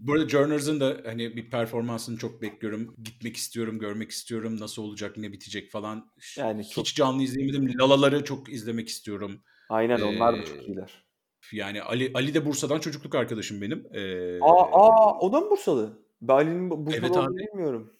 [0.00, 2.94] Bu arada Journers'ın da hani bir performansını çok bekliyorum.
[3.02, 4.60] Gitmek istiyorum, görmek istiyorum.
[4.60, 6.10] Nasıl olacak, ne bitecek falan.
[6.36, 7.78] Yani Hiç çok canlı izleyemedim.
[7.78, 9.42] Lalaları çok izlemek istiyorum.
[9.68, 11.04] aynen onlar da Ee, çok iyiler.
[11.52, 13.86] Yani Ali Ali de Bursa'dan çocukluk arkadaşım benim.
[13.94, 16.06] Ee, Aa, aa o da mı Bursalı?
[16.22, 17.96] Ben Ali'nin bu- Bursalı Evet olduğunu bilmiyorum.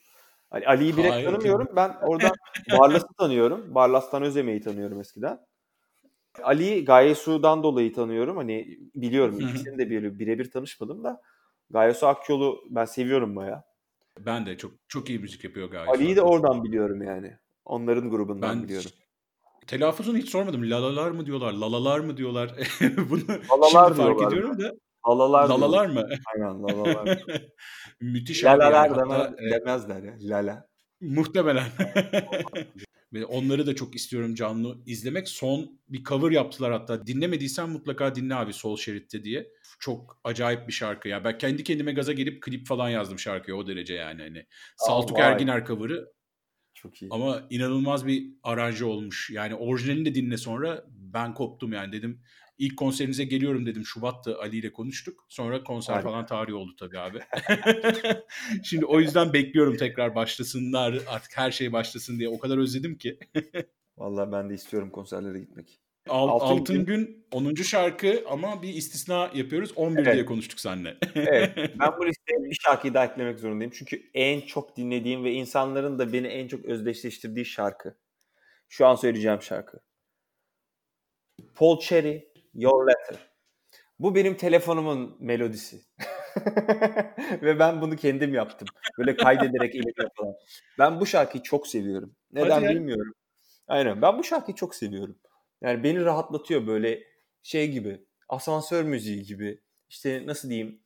[0.51, 1.69] Ali, Ali'yi direkt Hayır, tanımıyorum.
[1.77, 2.33] Ben oradan
[2.71, 3.75] Barlas'ı tanıyorum.
[3.75, 5.39] Barlas'tan Özeme'yi tanıyorum eskiden.
[6.43, 8.37] Ali'yi Gaye Su'dan dolayı tanıyorum.
[8.37, 11.21] Hani biliyorum ikisini de birebir tanışmadım da
[11.71, 13.65] Gaye Su Akyol'u ben seviyorum baya.
[14.19, 15.89] Ben de çok çok iyi müzik yapıyor gayet.
[15.89, 17.37] Ali'yi de oradan biliyorum yani.
[17.65, 18.91] Onların grubundan Ben biliyorum.
[19.67, 20.71] telaffuzunu hiç sormadım.
[20.71, 22.55] Lalalar mı diyorlar, lalalar mı diyorlar.
[23.11, 23.21] Bunu
[23.51, 24.73] Lalalar şimdi fark ediyorum da.
[25.09, 26.09] Lalalar Lalalar mı?
[26.35, 27.23] Aynen lalalar.
[28.01, 29.03] Müthiş Lalalar yani.
[29.03, 30.15] Hatta, e, demezler ya.
[30.21, 30.69] Lala.
[31.01, 31.67] Muhtemelen.
[33.21, 35.29] Ve onları da çok istiyorum canlı izlemek.
[35.29, 37.07] Son bir cover yaptılar hatta.
[37.07, 39.49] Dinlemediysen mutlaka dinle abi Sol Şerit'te diye.
[39.79, 41.25] Çok acayip bir şarkı ya.
[41.25, 44.23] Ben kendi kendime gaza gelip klip falan yazdım şarkıya o derece yani.
[44.23, 44.47] Hani
[44.77, 45.33] Saltuk vay.
[45.33, 46.13] Erginer cover'ı
[46.75, 47.09] Çok iyi.
[47.11, 49.31] ama inanılmaz bir aranje olmuş.
[49.31, 52.23] Yani orijinalini de dinle sonra ben koptum yani dedim.
[52.59, 53.85] İlk konserinize geliyorum dedim.
[53.85, 55.25] Şubat'ta Ali ile konuştuk.
[55.29, 56.09] Sonra konser Harika.
[56.11, 57.19] falan tarihi oldu tabii abi.
[58.65, 60.99] Şimdi o yüzden bekliyorum tekrar başlasınlar.
[61.07, 62.29] Artık her şey başlasın diye.
[62.29, 63.19] O kadar özledim ki.
[63.99, 65.81] Vallahi ben de istiyorum konserlere gitmek.
[66.09, 66.85] Al- Altın Altın, Gün.
[66.85, 67.55] gün 10.
[67.63, 69.73] şarkı ama bir istisna yapıyoruz.
[69.77, 70.15] 11 Evet.
[70.15, 70.97] diye konuştuk seninle.
[71.15, 71.57] Evet.
[71.81, 73.73] Ben bu listeye bir şarkıyı daha eklemek zorundayım.
[73.77, 77.97] Çünkü en çok dinlediğim ve insanların da beni en çok özdeşleştirdiği şarkı.
[78.69, 79.79] Şu an söyleyeceğim şarkı.
[81.55, 83.17] Paul Cherry, Your Letter.
[83.99, 85.81] Bu benim telefonumun melodisi.
[87.43, 88.69] ve ben bunu kendim yaptım.
[88.99, 90.35] Böyle kaydederek elimle falan.
[90.79, 92.17] Ben bu şarkıyı çok seviyorum.
[92.33, 93.13] Neden Hadi bilmiyorum.
[93.69, 94.03] Aynen.
[94.03, 95.19] Ben bu şarkıyı çok seviyorum.
[95.63, 97.03] Yani beni rahatlatıyor böyle
[97.43, 98.07] şey gibi.
[98.29, 99.61] Asansör müziği gibi.
[99.89, 100.81] İşte nasıl diyeyim?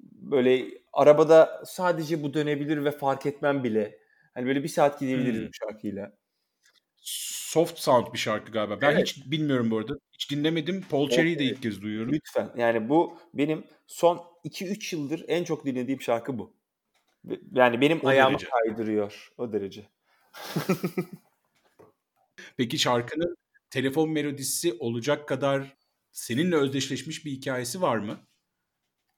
[0.00, 3.98] Böyle arabada sadece bu dönebilir ve fark etmem bile.
[4.34, 5.48] Hani böyle bir saat gidebiliriz Hmm.
[5.48, 6.12] bu şarkıyla.
[7.00, 8.80] Soft sound bir şarkı galiba.
[8.80, 9.02] Ben Evet.
[9.08, 9.94] hiç bilmiyorum bu arada.
[10.12, 10.84] Hiç dinlemedim.
[10.90, 12.12] Paul Cherry'i de ilk kez duyuyorum.
[12.12, 12.52] Lütfen.
[12.56, 16.56] Yani bu benim son 2-3 yıldır en çok dinlediğim şarkı bu.
[17.52, 18.50] Yani benim O ayağımı derece.
[18.50, 19.32] kaydırıyor.
[19.38, 19.88] O derece.
[22.56, 23.36] Peki şarkının
[23.70, 25.76] telefon melodisi olacak kadar
[26.12, 28.18] seninle özdeşleşmiş bir hikayesi var mı?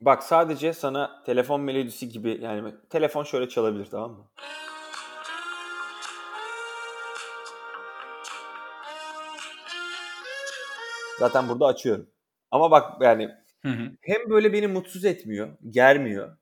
[0.01, 4.31] Bak sadece sana telefon melodisi gibi yani telefon şöyle çalabilir tamam mı?
[11.19, 12.11] Zaten burada açıyorum.
[12.51, 13.31] Ama bak yani
[13.63, 13.91] Hı hı.
[14.01, 16.37] hem böyle beni mutsuz etmiyor, germiyor.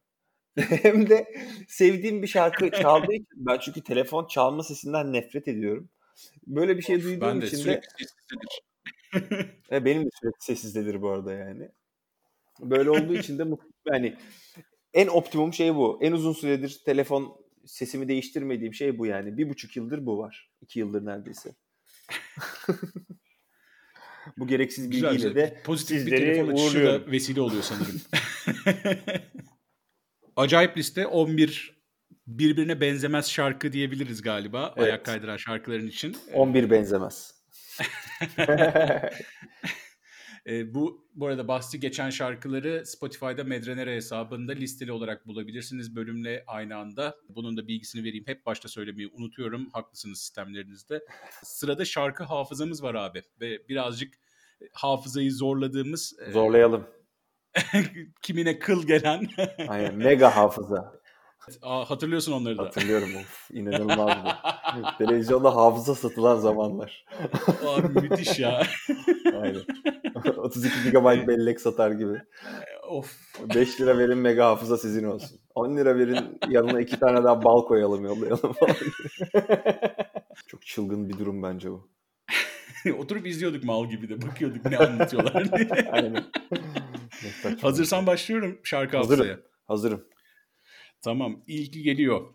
[0.57, 1.35] hem de
[1.69, 5.91] sevdiğim bir şarkı çaldığı için ben çünkü telefon çalma sesinden nefret ediyorum.
[6.47, 8.63] Böyle bir şey of, duyduğum ben de için sürekli de sessizdedir.
[9.85, 11.69] benim de sürekli sessizdedir bu arada yani.
[12.61, 13.45] Böyle olduğu için de
[13.93, 14.17] yani
[14.95, 15.99] en optimum şey bu.
[16.03, 19.37] En uzun süredir telefon sesimi değiştirmediğim şey bu yani.
[19.37, 20.51] Bir buçuk yıldır bu var.
[20.61, 21.55] İki yıldır neredeyse.
[24.39, 28.01] bu gereksiz bilgiyle güzel, de pozitif bir telefon da vesile oluyor sanırım.
[30.37, 31.81] Acayip liste 11
[32.27, 34.89] birbirine benzemez şarkı diyebiliriz galiba evet.
[34.89, 36.17] ayak kaydıran şarkıların için.
[36.33, 37.35] 11 benzemez.
[40.47, 46.77] E, bu bu arada bahsi geçen şarkıları Spotify'da Medrenere hesabında listeli olarak bulabilirsiniz bölümle aynı
[46.77, 47.17] anda.
[47.29, 48.25] Bunun da bilgisini vereyim.
[48.27, 49.69] Hep başta söylemeyi unutuyorum.
[49.73, 51.05] Haklısınız sistemlerinizde.
[51.43, 54.15] Sırada şarkı hafızamız var abi ve birazcık
[54.73, 56.87] hafızayı zorladığımız zorlayalım.
[58.23, 59.29] kimine kıl gelen.
[59.69, 61.01] Aynen mega hafıza.
[61.63, 62.63] Aa, hatırlıyorsun onları da.
[62.63, 64.29] Hatırlıyorum of inanılmazdı.
[64.99, 67.05] Televizyonda hafıza satılan zamanlar.
[67.67, 68.63] Abi müthiş ya.
[69.43, 69.63] Aynen.
[70.37, 72.23] 32 GB bellek satar gibi.
[72.89, 73.17] Of.
[73.55, 75.41] 5 lira verin mega hafıza sizin olsun.
[75.55, 78.77] 10 lira verin yanına iki tane daha bal koyalım yollayalım falan.
[80.47, 81.91] Çok çılgın bir durum bence bu.
[82.99, 85.91] Oturup izliyorduk mal gibi de bakıyorduk ne anlatıyorlar diye.
[85.93, 86.25] Aynen.
[87.63, 89.19] Hazırsan başlıyorum şarkı Hazırım.
[89.19, 89.47] haftaya.
[89.67, 90.05] Hazırım.
[91.03, 92.35] Tamam ilgi geliyor.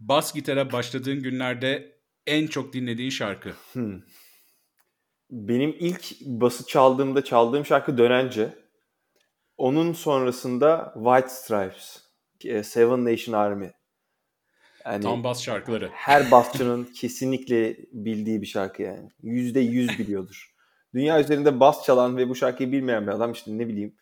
[0.00, 3.50] Bas gitara başladığın günlerde en çok dinlediğin şarkı.
[3.72, 4.00] Hmm.
[5.32, 8.58] Benim ilk bası çaldığımda çaldığım şarkı Dönence.
[9.56, 12.02] Onun sonrasında White Stripes.
[12.44, 13.70] E, Seven Nation Army.
[14.86, 15.90] Yani Tam bas şarkıları.
[15.92, 19.08] Her basçının kesinlikle bildiği bir şarkı yani.
[19.22, 20.54] Yüzde yüz biliyordur.
[20.94, 23.94] Dünya üzerinde bas çalan ve bu şarkıyı bilmeyen bir adam işte ne bileyim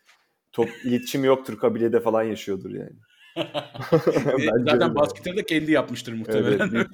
[0.51, 2.95] top iletişim yoktur kabilede falan yaşıyordur yani.
[4.65, 6.69] Zaten bas gitarı da kendi yapmıştır muhtemelen.
[6.73, 6.87] Evet.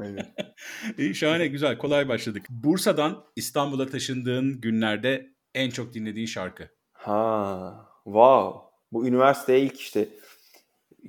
[0.00, 0.34] Aynen.
[0.98, 2.46] İyi, şahane, güzel, kolay başladık.
[2.50, 6.68] Bursa'dan İstanbul'a taşındığın günlerde en çok dinlediğin şarkı.
[6.92, 8.60] Ha, wow.
[8.92, 10.08] Bu üniversiteye ilk işte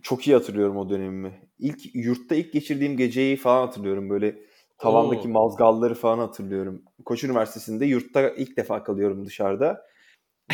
[0.02, 1.32] çok iyi hatırlıyorum o dönemimi.
[1.60, 4.10] İlk yurtta ilk geçirdiğim geceyi falan hatırlıyorum.
[4.10, 4.36] Böyle
[4.78, 5.32] tavandaki Oo.
[5.32, 6.84] mazgalları falan hatırlıyorum.
[7.06, 9.86] Koç Üniversitesi'nde yurtta ilk defa kalıyorum dışarıda.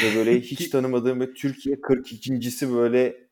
[0.04, 3.27] Ve böyle hiç tanımadığım ve Türkiye 42.si böyle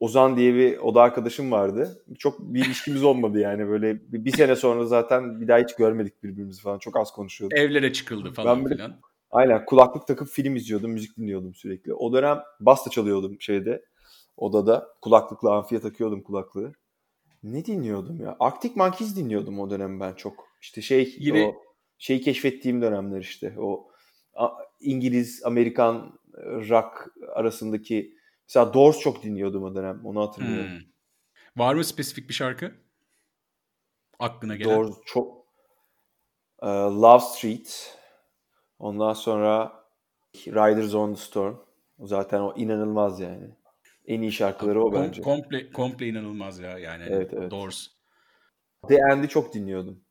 [0.00, 2.04] Ozan diye bir oda arkadaşım vardı.
[2.18, 6.22] Çok bir ilişkimiz olmadı yani böyle bir, bir sene sonra zaten bir daha hiç görmedik
[6.22, 6.78] birbirimizi falan.
[6.78, 7.58] Çok az konuşuyorduk.
[7.58, 9.00] Evlere çıkıldı falan ben böyle, filan.
[9.30, 11.94] Aynen kulaklık takıp film izliyordum, müzik dinliyordum sürekli.
[11.94, 13.84] O dönem basta çalıyordum şeyde
[14.36, 14.88] odada.
[15.00, 16.72] Kulaklıkla amfiye takıyordum kulaklığı.
[17.42, 18.36] Ne dinliyordum ya?
[18.40, 20.48] Arctic Monkeys dinliyordum o dönem ben çok.
[20.60, 21.46] İşte şey Yine...
[21.46, 21.54] o
[21.98, 23.54] şeyi keşfettiğim dönemler işte.
[23.58, 23.88] O
[24.80, 28.14] İngiliz Amerikan rock arasındaki
[28.48, 30.06] Mesela Doors çok dinliyordum o dönem.
[30.06, 30.70] Onu hatırlıyorum.
[30.70, 30.80] Hmm.
[31.56, 32.74] Var mı spesifik bir şarkı?
[34.18, 34.76] Aklına gelen.
[34.76, 35.46] Doors çok
[36.62, 36.68] uh,
[37.02, 37.98] Love Street.
[38.78, 39.84] Ondan sonra
[40.36, 41.56] Riders on the Storm.
[41.98, 43.50] Zaten o inanılmaz yani.
[44.06, 45.22] En iyi şarkıları o bence.
[45.22, 47.04] Komple, komple inanılmaz ya yani.
[47.08, 47.50] Evet, evet.
[47.50, 47.86] Doors.
[48.88, 50.04] The End'i çok dinliyordum.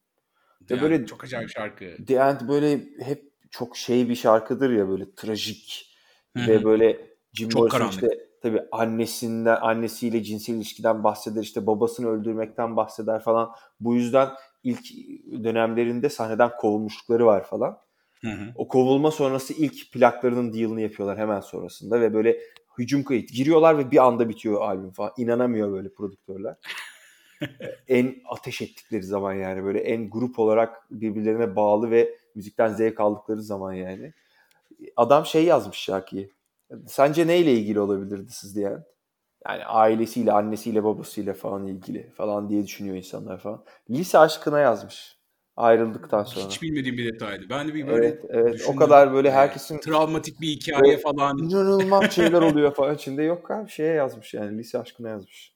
[0.67, 2.05] The böyle çok acayip şarkı.
[2.07, 5.95] The End böyle hep çok şey bir şarkıdır ya böyle trajik
[6.35, 7.93] ve böyle Jim Çok Morrison karanlık.
[7.95, 13.51] işte tabii annesinden annesiyle cinsel ilişkiden bahseder işte babasını öldürmekten bahseder falan.
[13.79, 14.29] Bu yüzden
[14.63, 14.83] ilk
[15.43, 17.77] dönemlerinde sahneden kovulmuşlukları var falan.
[18.21, 18.51] Hı hı.
[18.55, 22.39] O kovulma sonrası ilk plaklarının deal'ını yapıyorlar hemen sonrasında ve böyle
[22.77, 25.11] hücum kayıt giriyorlar ve bir anda bitiyor albüm falan.
[25.17, 26.55] İnanamıyor böyle prodüktörler.
[27.87, 33.41] en ateş ettikleri zaman yani böyle en grup olarak birbirlerine bağlı ve müzikten zevk aldıkları
[33.41, 34.13] zaman yani.
[34.95, 36.29] Adam şey yazmış şarkıyı.
[36.87, 38.77] Sence neyle ilgili olabilirdi siz diye?
[39.47, 43.63] Yani ailesiyle, annesiyle, babasıyla falan ilgili falan diye düşünüyor insanlar falan.
[43.89, 45.17] Lise aşkına yazmış
[45.55, 46.45] ayrıldıktan sonra.
[46.45, 47.45] Hiç bilmediğim bir detaydı.
[47.49, 48.65] Ben de bir böyle Evet, evet.
[48.67, 51.37] O kadar böyle herkesin travmatik bir hikaye falan.
[51.37, 53.23] İnanılmaz şeyler oluyor falan içinde.
[53.23, 55.55] Yok abi şeye yazmış yani lise aşkına yazmış.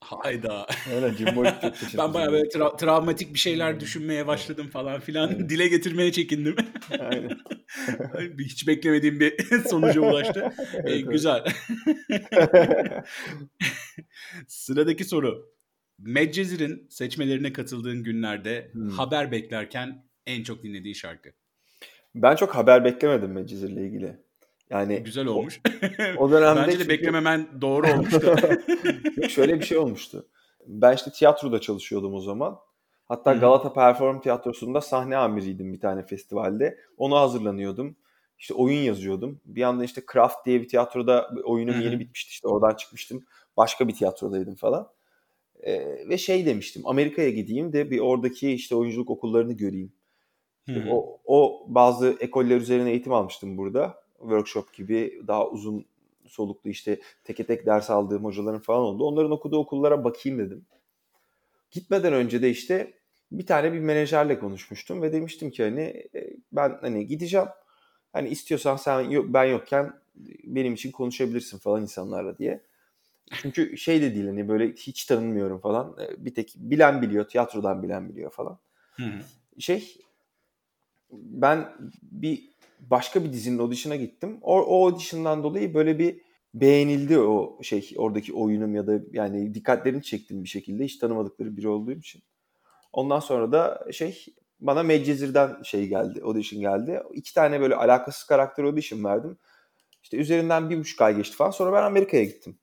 [0.00, 0.66] Hayda.
[0.94, 1.44] Öyle Jimbo
[1.98, 5.48] Ben bayağı böyle tra- travmatik bir şeyler düşünmeye başladım falan filan.
[5.48, 6.56] Dile getirmeye çekindim.
[7.00, 7.30] Aynen.
[8.38, 9.36] Hiç beklemediğim bir
[9.68, 10.52] sonuca ulaştı.
[10.74, 11.44] evet, ee, güzel.
[14.46, 15.52] Sıradaki soru.
[15.98, 18.88] Medcezir'in seçmelerine katıldığın günlerde hmm.
[18.88, 21.30] haber beklerken en çok dinlediği şarkı.
[22.14, 24.16] Ben çok haber beklemedim Medcezir'le ilgili.
[24.70, 25.60] Yani güzel olmuş.
[26.18, 26.88] O, o dönemde Bence de çünkü...
[26.88, 28.36] beklememen doğru olmuştu.
[29.28, 30.28] şöyle bir şey olmuştu.
[30.66, 32.58] Ben işte tiyatroda çalışıyordum o zaman.
[33.08, 36.78] Hatta Galata Perform Tiyatrosu'nda sahne amiriydim bir tane festivalde.
[36.96, 37.96] Onu hazırlanıyordum.
[38.38, 39.40] İşte oyun yazıyordum.
[39.44, 42.30] Bir anda işte Craft diye bir tiyatroda oyunum yeni bitmişti.
[42.30, 43.24] İşte oradan çıkmıştım.
[43.56, 44.88] Başka bir tiyatrodaydım falan.
[45.60, 46.82] Ee, ve şey demiştim.
[46.86, 49.92] Amerika'ya gideyim de bir oradaki işte oyunculuk okullarını göreyim.
[50.66, 54.02] İşte o, o bazı ekoller üzerine eğitim almıştım burada.
[54.18, 55.86] Workshop gibi daha uzun
[56.26, 59.04] soluklu işte teke tek ders aldığım hocaların falan oldu.
[59.04, 60.66] Onların okuduğu okullara bakayım dedim.
[61.70, 62.97] Gitmeden önce de işte
[63.32, 65.80] bir tane bir menajerle konuşmuştum ve demiştim ki hani
[66.14, 67.48] e, ben hani gideceğim.
[68.12, 69.92] Hani istiyorsan sen ben yokken
[70.44, 72.60] benim için konuşabilirsin falan insanlarla diye.
[73.42, 75.96] Çünkü şey de değil hani böyle hiç tanınmıyorum falan.
[76.00, 78.58] E, bir tek bilen biliyor, tiyatrodan bilen biliyor falan.
[78.96, 79.22] Hı hı.
[79.60, 79.98] Şey
[81.12, 81.72] ben
[82.02, 82.48] bir
[82.80, 84.38] başka bir dizinin audition'a gittim.
[84.42, 86.20] O, o audition'dan dolayı böyle bir
[86.54, 91.68] beğenildi o şey oradaki oyunum ya da yani dikkatlerini çektim bir şekilde hiç tanımadıkları biri
[91.68, 92.22] olduğum için.
[92.92, 94.26] Ondan sonra da şey
[94.60, 97.02] bana Medcezir'den şey geldi, audition geldi.
[97.12, 99.38] İki tane böyle alakasız karakter audition verdim.
[100.02, 101.50] İşte üzerinden bir buçuk ay geçti falan.
[101.50, 102.58] Sonra ben Amerika'ya gittim.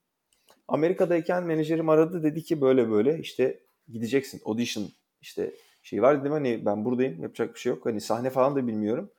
[0.68, 4.88] Amerika'dayken menajerim aradı dedi ki böyle böyle işte gideceksin audition
[5.20, 5.52] işte
[5.82, 7.86] şey var dedim hani ben buradayım yapacak bir şey yok.
[7.86, 9.10] Hani sahne falan da bilmiyorum.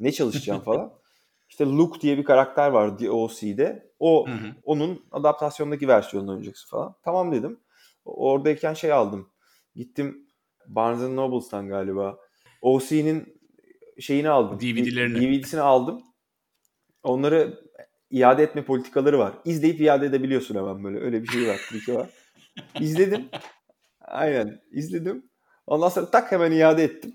[0.00, 0.92] Ne çalışacağım falan.
[1.48, 3.90] İşte Luke diye bir karakter var DOC'de.
[3.98, 4.54] O hı hı.
[4.64, 6.94] onun adaptasyondaki versiyonunu oynayacaksın falan.
[7.02, 7.60] Tamam dedim.
[8.04, 9.30] Oradayken şey aldım.
[9.74, 10.26] Gittim
[10.66, 12.18] Barnes Noble's'tan galiba.
[12.62, 13.40] OC'nin
[14.00, 14.60] şeyini aldım.
[14.60, 15.20] DVD'lerini.
[15.20, 16.02] DVD'sini aldım.
[17.02, 17.64] Onları
[18.10, 19.34] iade etme politikaları var.
[19.44, 21.00] İzleyip iade edebiliyorsun hemen böyle.
[21.00, 21.60] Öyle bir şey var.
[21.74, 22.10] Bir şey var.
[22.80, 23.24] İzledim.
[24.00, 24.60] Aynen.
[24.70, 25.30] izledim.
[25.66, 27.14] Ondan sonra tak hemen iade ettim.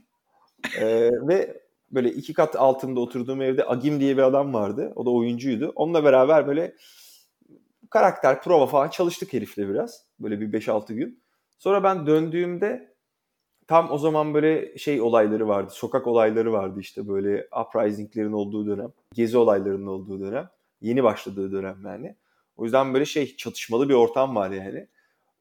[0.80, 4.94] Ee, ve böyle iki kat altında oturduğum evde Agim diye bir adam vardı.
[4.96, 5.72] O da oyuncuydu.
[5.76, 6.76] Onunla beraber böyle
[7.90, 10.06] karakter, prova falan çalıştık herifle biraz.
[10.20, 11.24] Böyle bir 5-6 gün.
[11.58, 12.89] Sonra ben döndüğümde
[13.70, 15.72] tam o zaman böyle şey olayları vardı.
[15.74, 18.94] Sokak olayları vardı işte böyle uprising'lerin olduğu dönem.
[19.14, 20.50] Gezi olaylarının olduğu dönem.
[20.82, 22.16] Yeni başladığı dönem yani.
[22.56, 24.88] O yüzden böyle şey çatışmalı bir ortam var yani.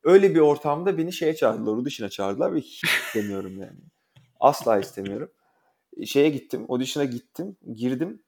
[0.03, 3.79] Öyle bir ortamda beni şeye çağırdılar, dışına çağırdılar ve hiç istemiyorum yani.
[4.41, 5.31] Asla istemiyorum.
[6.05, 8.23] Şeye gittim, audition'a gittim, girdim.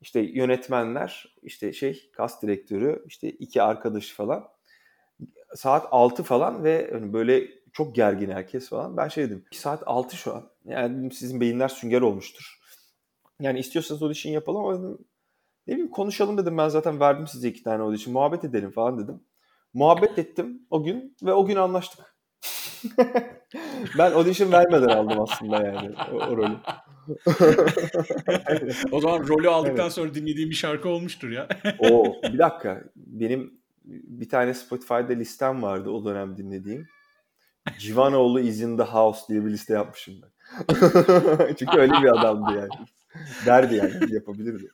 [0.00, 4.48] İşte yönetmenler, işte şey, kas direktörü, işte iki arkadaş falan.
[5.54, 8.96] Saat 6 falan ve hani böyle çok gergin herkes falan.
[8.96, 10.50] Ben şey dedim, saat 6 şu an.
[10.64, 12.58] Yani sizin beyinler sünger olmuştur.
[13.40, 14.98] Yani istiyorsanız audition yapalım ama dedim,
[15.66, 16.58] ne bileyim konuşalım dedim.
[16.58, 18.12] Ben zaten verdim size iki tane audition.
[18.12, 19.20] Muhabbet edelim falan dedim.
[19.74, 22.16] Muhabbet ettim o gün ve o gün anlaştık.
[23.98, 26.56] ben audition vermeden aldım aslında yani o, o rolü.
[28.92, 29.92] o zaman rolü aldıktan evet.
[29.92, 31.48] sonra dinlediğim bir şarkı olmuştur ya.
[31.78, 32.84] o bir dakika.
[32.96, 36.88] Benim bir tane Spotify'da listem vardı o dönem dinlediğim.
[37.78, 40.30] Civanoğlu is in the house diye bir liste yapmışım ben.
[41.58, 42.86] Çünkü öyle bir adamdı yani.
[43.46, 44.70] Derdi yani yapabilirdi.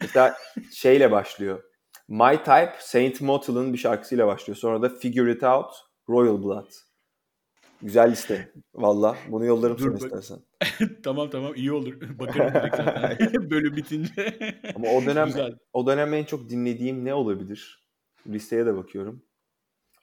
[0.00, 0.36] Mesela
[0.72, 1.62] şeyle başlıyor.
[2.08, 4.56] My Type Saint Motel'ın bir şarkısıyla başlıyor.
[4.56, 5.72] Sonra da Figure It Out
[6.08, 6.70] Royal Blood.
[7.82, 8.52] Güzel liste.
[8.74, 9.16] Valla.
[9.28, 10.38] Bunu yollarım Dur, sana istersen.
[11.02, 12.18] tamam tamam iyi olur.
[12.18, 13.50] Bakarım direkt zaten.
[13.50, 14.34] Bölüm bitince.
[14.76, 15.58] Ama o dönem Güzel.
[15.72, 17.86] o dönem en çok dinlediğim ne olabilir?
[18.26, 19.22] Listeye de bakıyorum.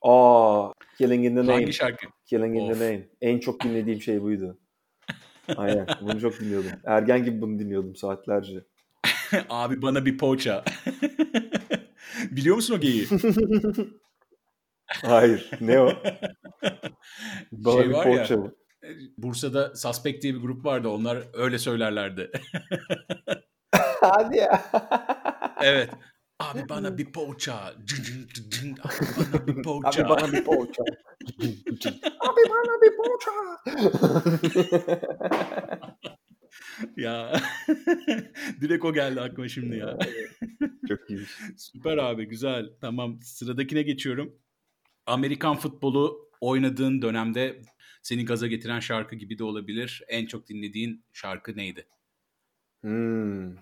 [0.02, 1.54] Aa, Killing in the Name.
[1.54, 2.08] Hangi şarkı?
[2.26, 3.08] Killing in the Name.
[3.22, 4.58] En çok dinlediğim şey buydu.
[5.58, 5.88] Aynen.
[6.02, 6.72] Bunu çok dinliyordum.
[6.86, 8.64] Ergen gibi bunu dinliyordum saatlerce.
[9.50, 10.64] Abi bana bir poğaça.
[12.32, 13.08] Biliyor musun o geyiği?
[14.88, 15.52] Hayır.
[15.62, 15.94] Ne o?
[17.52, 18.56] Bana şey bir poğaça ya, mı?
[18.84, 18.88] E,
[19.18, 20.90] Bursa'da Suspect diye bir grup vardı.
[20.90, 22.32] Onlar öyle söylerlerdi.
[24.02, 24.64] Hadi ya.
[25.62, 25.90] evet.
[26.40, 27.56] Abi bana bir poğaça.
[27.56, 27.76] Abi
[29.18, 30.04] bana bir poğaça.
[30.04, 30.84] Abi bana bir poğaça.
[32.20, 33.32] Abi bana bir poğaça.
[36.98, 37.34] ya
[38.62, 39.98] direkt o geldi aklıma şimdi ya.
[40.88, 41.20] Çok iyi.
[41.58, 42.70] Süper abi güzel.
[42.82, 44.36] Tamam sıradakine geçiyorum.
[45.06, 47.62] Amerikan futbolu oynadığın dönemde
[48.02, 50.04] seni gaza getiren şarkı gibi de olabilir.
[50.08, 51.88] En çok dinlediğin şarkı neydi?
[52.82, 53.56] Hmm.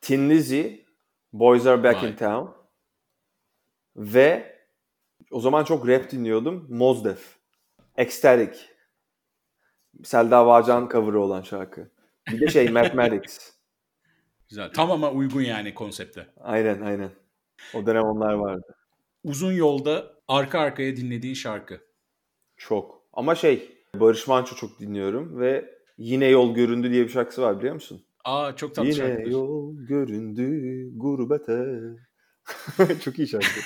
[0.00, 0.62] Tin Lizzy,
[1.32, 2.10] Boys Are Back Vay.
[2.10, 2.48] in Town
[3.96, 4.56] ve
[5.30, 6.66] o zaman çok rap dinliyordum.
[6.68, 7.36] Mos Def.
[7.96, 8.60] Ecstatic.
[10.04, 11.90] Selda Bağcan cover'ı olan şarkı.
[12.30, 13.50] Bir de şey Mathematics.
[14.48, 14.72] Güzel.
[14.72, 16.26] Tam ama uygun yani konsepte.
[16.40, 17.10] Aynen aynen.
[17.74, 18.76] O dönem onlar vardı.
[19.24, 21.80] Uzun yolda arka arkaya dinlediğin şarkı.
[22.56, 23.02] Çok.
[23.12, 27.74] Ama şey Barış Manço çok dinliyorum ve Yine Yol Göründü diye bir şarkısı var biliyor
[27.74, 28.04] musun?
[28.24, 29.30] Aa çok tatlı Yine şarkıdır.
[29.30, 31.80] yol göründü gurbete.
[33.04, 33.60] çok iyi şarkı.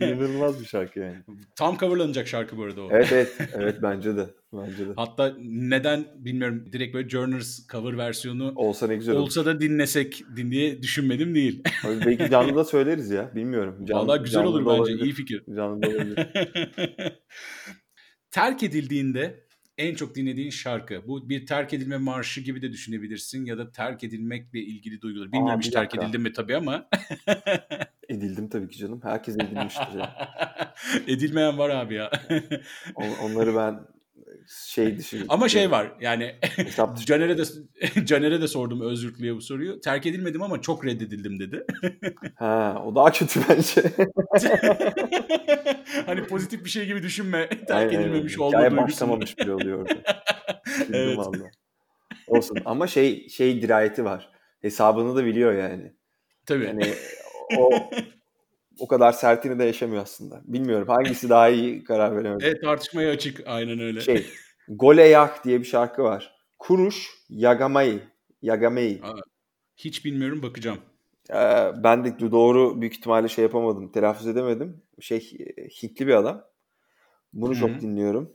[0.04, 1.16] İnanılmaz bir şarkı yani.
[1.56, 2.88] Tam coverlanacak şarkı bu arada o.
[2.90, 3.36] Evet evet.
[3.54, 4.34] Evet bence de.
[4.52, 4.92] Bence de.
[4.96, 9.22] Hatta neden bilmiyorum direkt böyle Journers cover versiyonu olsa ne güzel olur.
[9.22, 11.62] Olsa da dinlesek din diye düşünmedim değil.
[11.84, 13.34] Abi belki canlı da söyleriz ya.
[13.34, 13.84] Bilmiyorum.
[13.84, 14.70] Canlı, Vallahi güzel olur bence.
[14.70, 15.00] Olabilir.
[15.04, 15.44] İyi fikir.
[15.56, 16.26] Canlı da olabilir.
[18.30, 19.46] Terk edildiğinde
[19.80, 21.08] en çok dinlediğin şarkı.
[21.08, 25.32] Bu bir terk edilme marşı gibi de düşünebilirsin ya da terk edilmekle ilgili duygular.
[25.32, 26.88] Bilmiyorum Aa, hiç terk edildin mi tabii ama.
[28.08, 29.00] Edildim tabii ki canım.
[29.02, 30.34] Herkes edilmiştir ya.
[31.06, 32.10] Edilmeyen var abi ya.
[33.22, 33.80] onları ben
[34.50, 35.24] şey dışı.
[35.28, 36.34] Ama şey var yani
[37.06, 37.44] Caner'e de
[38.04, 39.80] Caner'e de sordum özgürlüğe bu soruyu.
[39.80, 41.66] Terk edilmedim ama çok reddedildim dedi.
[42.34, 43.82] ha, o daha kötü bence.
[46.06, 47.48] hani pozitif bir şey gibi düşünme.
[47.48, 48.44] Terk aynen, edilmemiş aynen.
[48.44, 50.22] olma Hikaye başlamamış bile oluyor orada.
[50.92, 51.18] evet.
[51.18, 51.50] valla.
[52.26, 54.30] Olsun ama şey şey dirayeti var.
[54.60, 55.92] Hesabını da biliyor yani.
[56.46, 56.64] Tabii.
[56.64, 56.94] Yani
[57.58, 57.70] o
[58.80, 60.40] o kadar sertini de yaşamıyor aslında.
[60.44, 62.46] Bilmiyorum hangisi daha iyi karar veremedim.
[62.46, 64.00] Evet tartışmaya açık aynen öyle.
[64.00, 64.26] Şey,
[64.68, 66.34] Goleyak diye bir şarkı var.
[66.58, 68.00] Kuruş Yagamai.
[68.42, 69.00] Yagamei.
[69.76, 70.78] hiç bilmiyorum bakacağım.
[71.30, 73.92] Ee, ben de doğru büyük ihtimalle şey yapamadım.
[73.92, 74.82] Telaffuz edemedim.
[75.00, 75.20] Şey
[75.82, 76.44] Hintli bir adam.
[77.32, 77.60] Bunu Hı-hı.
[77.60, 78.32] çok dinliyorum.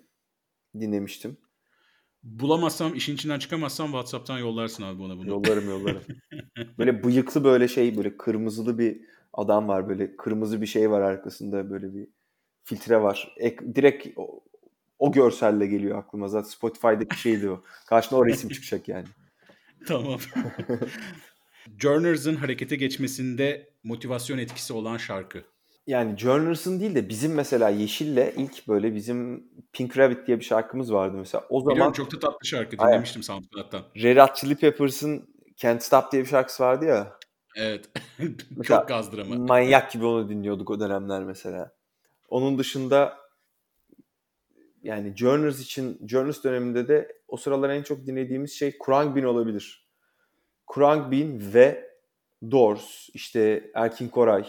[0.80, 1.38] Dinlemiştim.
[2.24, 5.30] Bulamazsam, işin içinden çıkamazsam WhatsApp'tan yollarsın abi bana bunu.
[5.30, 6.02] Yollarım yollarım.
[6.78, 9.02] böyle bıyıklı böyle şey böyle kırmızılı bir
[9.36, 12.08] adam var böyle kırmızı bir şey var arkasında böyle bir
[12.64, 13.36] filtre var.
[13.38, 14.44] Ek, direkt o,
[15.00, 17.64] o görselle geliyor aklıma zaten Spotify'daki şeydi o.
[17.88, 19.06] Karşına o resim çıkacak yani.
[19.88, 20.20] tamam.
[21.80, 25.44] Journers'ın harekete geçmesinde motivasyon etkisi olan şarkı.
[25.88, 30.94] Yani Journers'ın değil de bizim mesela Yeşil'le ilk böyle bizim Pink Rabbit diye bir şarkımız
[30.94, 31.44] vardı mesela.
[31.50, 33.84] O zaman Biliyorum çok da tatlı şarkı dinlemiştim SoundCloud'dan.
[33.96, 37.18] Red Hot Chili Peppers'ın Can't Stop diye bir şarkısı vardı ya.
[37.56, 37.90] Evet.
[38.64, 39.36] Çok gazdır ama.
[39.36, 41.76] Manyak gibi onu dinliyorduk o dönemler mesela.
[42.30, 43.18] Onun dışında
[44.84, 49.88] yani Journers için Journers döneminde de o sıralar en çok dinlediğimiz şey Krang Bin olabilir.
[50.74, 51.96] Krang Bin ve
[52.52, 54.46] Doors, işte Erkin Koray,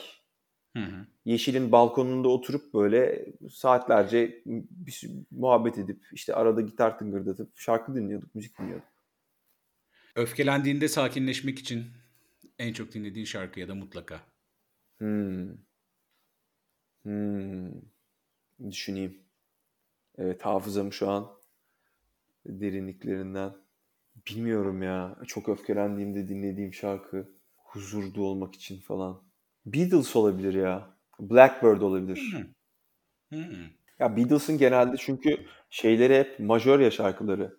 [0.77, 1.07] hı hı.
[1.25, 8.59] Yeşil'in balkonunda oturup böyle saatlerce bir muhabbet edip işte arada gitar tıngırdatıp şarkı dinliyorduk, müzik
[8.59, 8.89] dinliyorduk.
[10.15, 11.87] Öfkelendiğinde sakinleşmek için
[12.59, 14.21] en çok dinlediğin şarkı ya da mutlaka.
[14.99, 15.51] Hmm.
[17.03, 17.73] Hmm.
[18.71, 19.23] Düşüneyim.
[20.19, 21.31] Evet hafızam şu an
[22.47, 23.53] derinliklerinden.
[24.29, 25.19] Bilmiyorum ya.
[25.27, 27.37] Çok öfkelendiğimde dinlediğim şarkı.
[27.57, 29.23] Huzurda olmak için falan.
[29.67, 30.97] Beatles olabilir ya.
[31.21, 32.33] Blackbird olabilir.
[32.33, 33.39] Hmm.
[33.39, 33.67] Hmm.
[33.99, 37.57] Ya Beatles'ın genelde çünkü şeyleri hep majör ya şarkıları.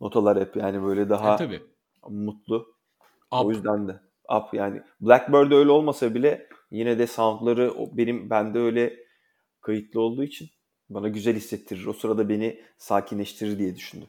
[0.00, 1.62] Notalar hep yani böyle daha e, tabii.
[2.08, 2.56] mutlu.
[3.32, 3.44] Up.
[3.44, 4.00] O yüzden de
[4.36, 4.82] up yani.
[5.00, 8.96] Blackbird öyle olmasa bile yine de soundları benim bende öyle
[9.60, 10.50] kayıtlı olduğu için
[10.90, 11.86] bana güzel hissettirir.
[11.86, 14.08] O sırada beni sakinleştirir diye düşündüm.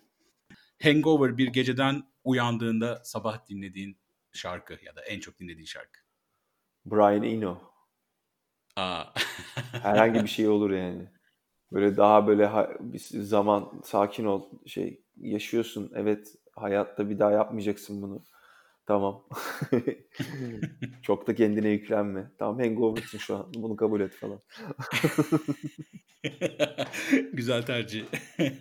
[0.84, 3.98] Hangover bir geceden uyandığında sabah dinlediğin
[4.34, 6.00] şarkı ya da en çok dinlediğin şarkı.
[6.86, 7.62] Brian Eno.
[8.76, 9.04] Aa.
[9.72, 11.08] Herhangi bir şey olur yani.
[11.72, 15.92] Böyle daha böyle bir zaman sakin ol şey yaşıyorsun.
[15.96, 18.24] Evet hayatta bir daha yapmayacaksın bunu.
[18.90, 19.24] Tamam.
[21.02, 22.32] Çok da kendine yüklenme.
[22.40, 23.54] Tamam hangover'sın şu an.
[23.54, 24.40] Bunu kabul et falan.
[27.34, 28.06] Güzel tercih.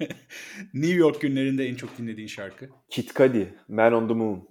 [0.75, 2.69] New York günlerinde en çok dinlediğin şarkı?
[2.89, 4.49] Kid Cudi, Man on the Moon.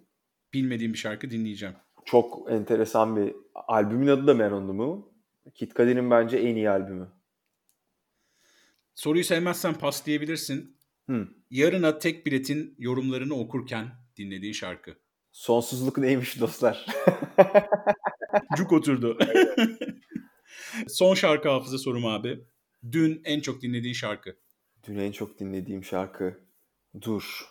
[0.53, 1.75] Bilmediğim bir şarkı dinleyeceğim.
[2.05, 5.11] Çok enteresan bir albümün adı da Man on the Moon.
[5.55, 7.07] Kid Cudi'nin bence en iyi albümü.
[8.95, 10.78] Soruyu sevmezsen pas diyebilirsin.
[11.05, 11.28] Hmm.
[11.49, 15.06] Yarına tek biletin yorumlarını okurken dinlediğin şarkı.
[15.38, 16.85] Sonsuzluk neymiş dostlar?
[18.57, 19.17] Cuk oturdu.
[20.88, 22.45] Son şarkı hafıza sorum abi.
[22.91, 24.38] Dün en çok dinlediğin şarkı.
[24.88, 26.39] Dün en çok dinlediğim şarkı.
[27.01, 27.45] Dur.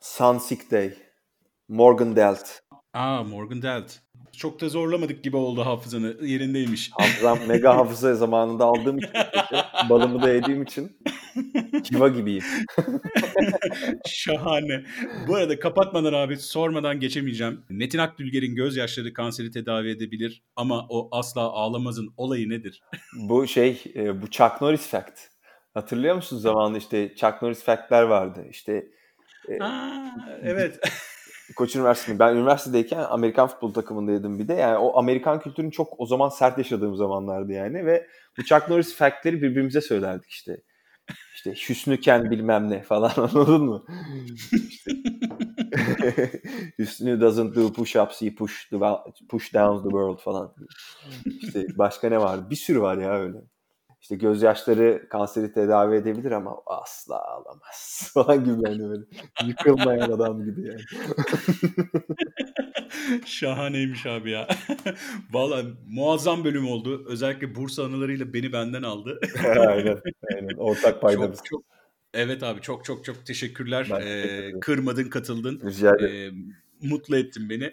[0.00, 0.94] Sunsick Day.
[1.68, 2.48] Morgan Delt.
[2.92, 3.92] Aa Morgan Delt.
[4.32, 6.16] Çok da zorlamadık gibi oldu hafızanı.
[6.26, 6.90] Yerindeymiş.
[6.92, 9.10] Hafızam mega hafıza zamanında aldığım için.
[9.88, 10.98] balımı da yediğim için.
[11.84, 12.44] Kiva gibiyim.
[14.06, 14.84] Şahane.
[15.28, 17.64] Bu arada kapatmadan abi sormadan geçemeyeceğim.
[17.68, 22.82] Metin Akdülger'in gözyaşları kanseri tedavi edebilir ama o asla ağlamazın olayı nedir?
[23.28, 25.20] bu şey e, bu Chuck Norris fact.
[25.74, 28.44] Hatırlıyor musun zamanında işte Chuck Norris fact'ler vardı.
[28.50, 28.86] İşte
[29.48, 30.10] e, Aa,
[30.42, 30.80] evet.
[31.56, 32.18] Koç Üniversitesi'nde.
[32.18, 34.54] Ben üniversitedeyken Amerikan futbol takımındaydım bir de.
[34.54, 37.86] Yani o Amerikan kültürünü çok o zaman sert yaşadığım zamanlardı yani.
[37.86, 38.06] Ve
[38.38, 40.56] bu Chuck Norris fact'leri birbirimize söylerdik işte.
[41.34, 43.84] İşte Hüsnüken bilmem ne falan anladın mı?
[46.78, 48.78] Hüsnü doesn't do push-ups, he push, the,
[49.28, 50.54] push down the world falan.
[51.26, 52.50] İşte başka ne var?
[52.50, 53.38] Bir sürü var ya öyle.
[54.00, 59.04] İşte gözyaşları kanseri tedavi edebilir ama asla alamaz falan gibi yani böyle.
[59.46, 60.80] Yıkılmayan adam gibi yani.
[63.26, 64.48] Şahaneymiş abi ya.
[65.30, 67.04] Valla muazzam bölüm oldu.
[67.06, 69.20] Özellikle Bursa anılarıyla beni benden aldı.
[69.44, 70.00] aynen,
[70.34, 70.56] aynen.
[70.56, 71.36] Ortak paydamız.
[71.36, 71.64] Çok, çok,
[72.14, 73.90] evet abi çok çok çok teşekkürler.
[74.02, 75.60] Ee, kırmadın, katıldın.
[75.64, 76.54] Rica ederim.
[76.82, 77.72] Ee, mutlu ettin beni.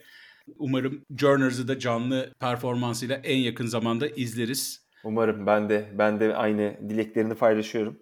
[0.58, 4.84] Umarım Journers'ı da canlı performansıyla en yakın zamanda izleriz.
[5.04, 8.00] Umarım ben de ben de aynı dileklerini paylaşıyorum.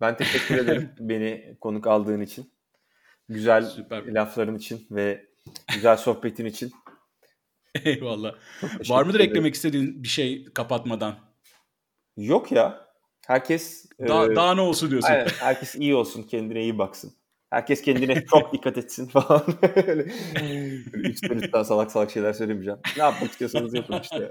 [0.00, 2.52] Ben teşekkür ederim beni konuk aldığın için.
[3.28, 4.14] Güzel Süper.
[4.14, 5.26] lafların için ve
[5.74, 6.72] güzel sohbetin için.
[7.84, 8.34] Eyvallah.
[8.88, 11.18] Var mıdır eklemek istediğin bir şey kapatmadan?
[12.16, 12.88] Yok ya.
[13.26, 15.08] Herkes daha, e, daha ne olsun diyorsun?
[15.08, 17.12] Aynen, herkes iyi olsun, kendine iyi baksın.
[17.54, 19.44] Herkes kendine çok dikkat etsin falan.
[20.94, 22.78] Üstten üstten salak salak şeyler söylemeyeceğim.
[22.96, 24.30] Ne yapmak istiyorsanız yapın işte.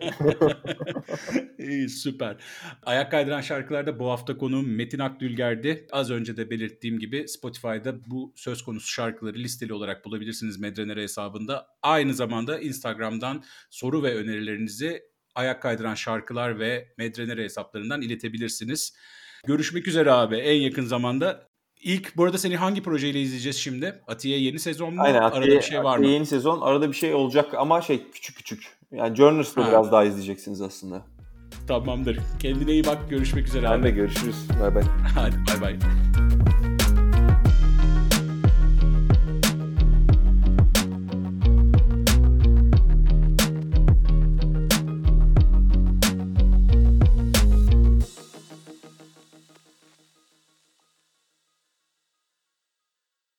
[1.70, 2.38] İyi süper.
[2.86, 5.88] Ayak kaydıran şarkılarda bu hafta konuğum Metin Akdülger'di.
[5.92, 11.68] Az önce de belirttiğim gibi Spotify'da bu söz konusu şarkıları listeli olarak bulabilirsiniz Medrenere hesabında.
[11.82, 15.04] Aynı zamanda Instagram'dan soru ve önerilerinizi
[15.36, 18.94] ayak kaydıran şarkılar ve Medrenere hesaplarından iletebilirsiniz.
[19.48, 21.53] Görüşmek üzere abi en yakın zamanda.
[21.84, 24.02] İlk bu arada seni hangi projeyle izleyeceğiz şimdi?
[24.08, 25.02] Atiye yeni sezon mu?
[25.02, 26.14] Aynen, Atiye, arada bir şey var Atiye mı?
[26.14, 26.62] yeni sezon.
[26.62, 28.64] Arada bir şey olacak ama şey küçük küçük.
[28.92, 31.02] Yani Journers'da biraz daha izleyeceksiniz aslında.
[31.68, 32.20] Tamamdır.
[32.40, 33.10] Kendine iyi bak.
[33.10, 33.84] Görüşmek üzere ben abi.
[33.84, 34.36] de görüşürüz.
[34.62, 34.84] Bay bay.
[35.16, 35.80] Hadi bay bay.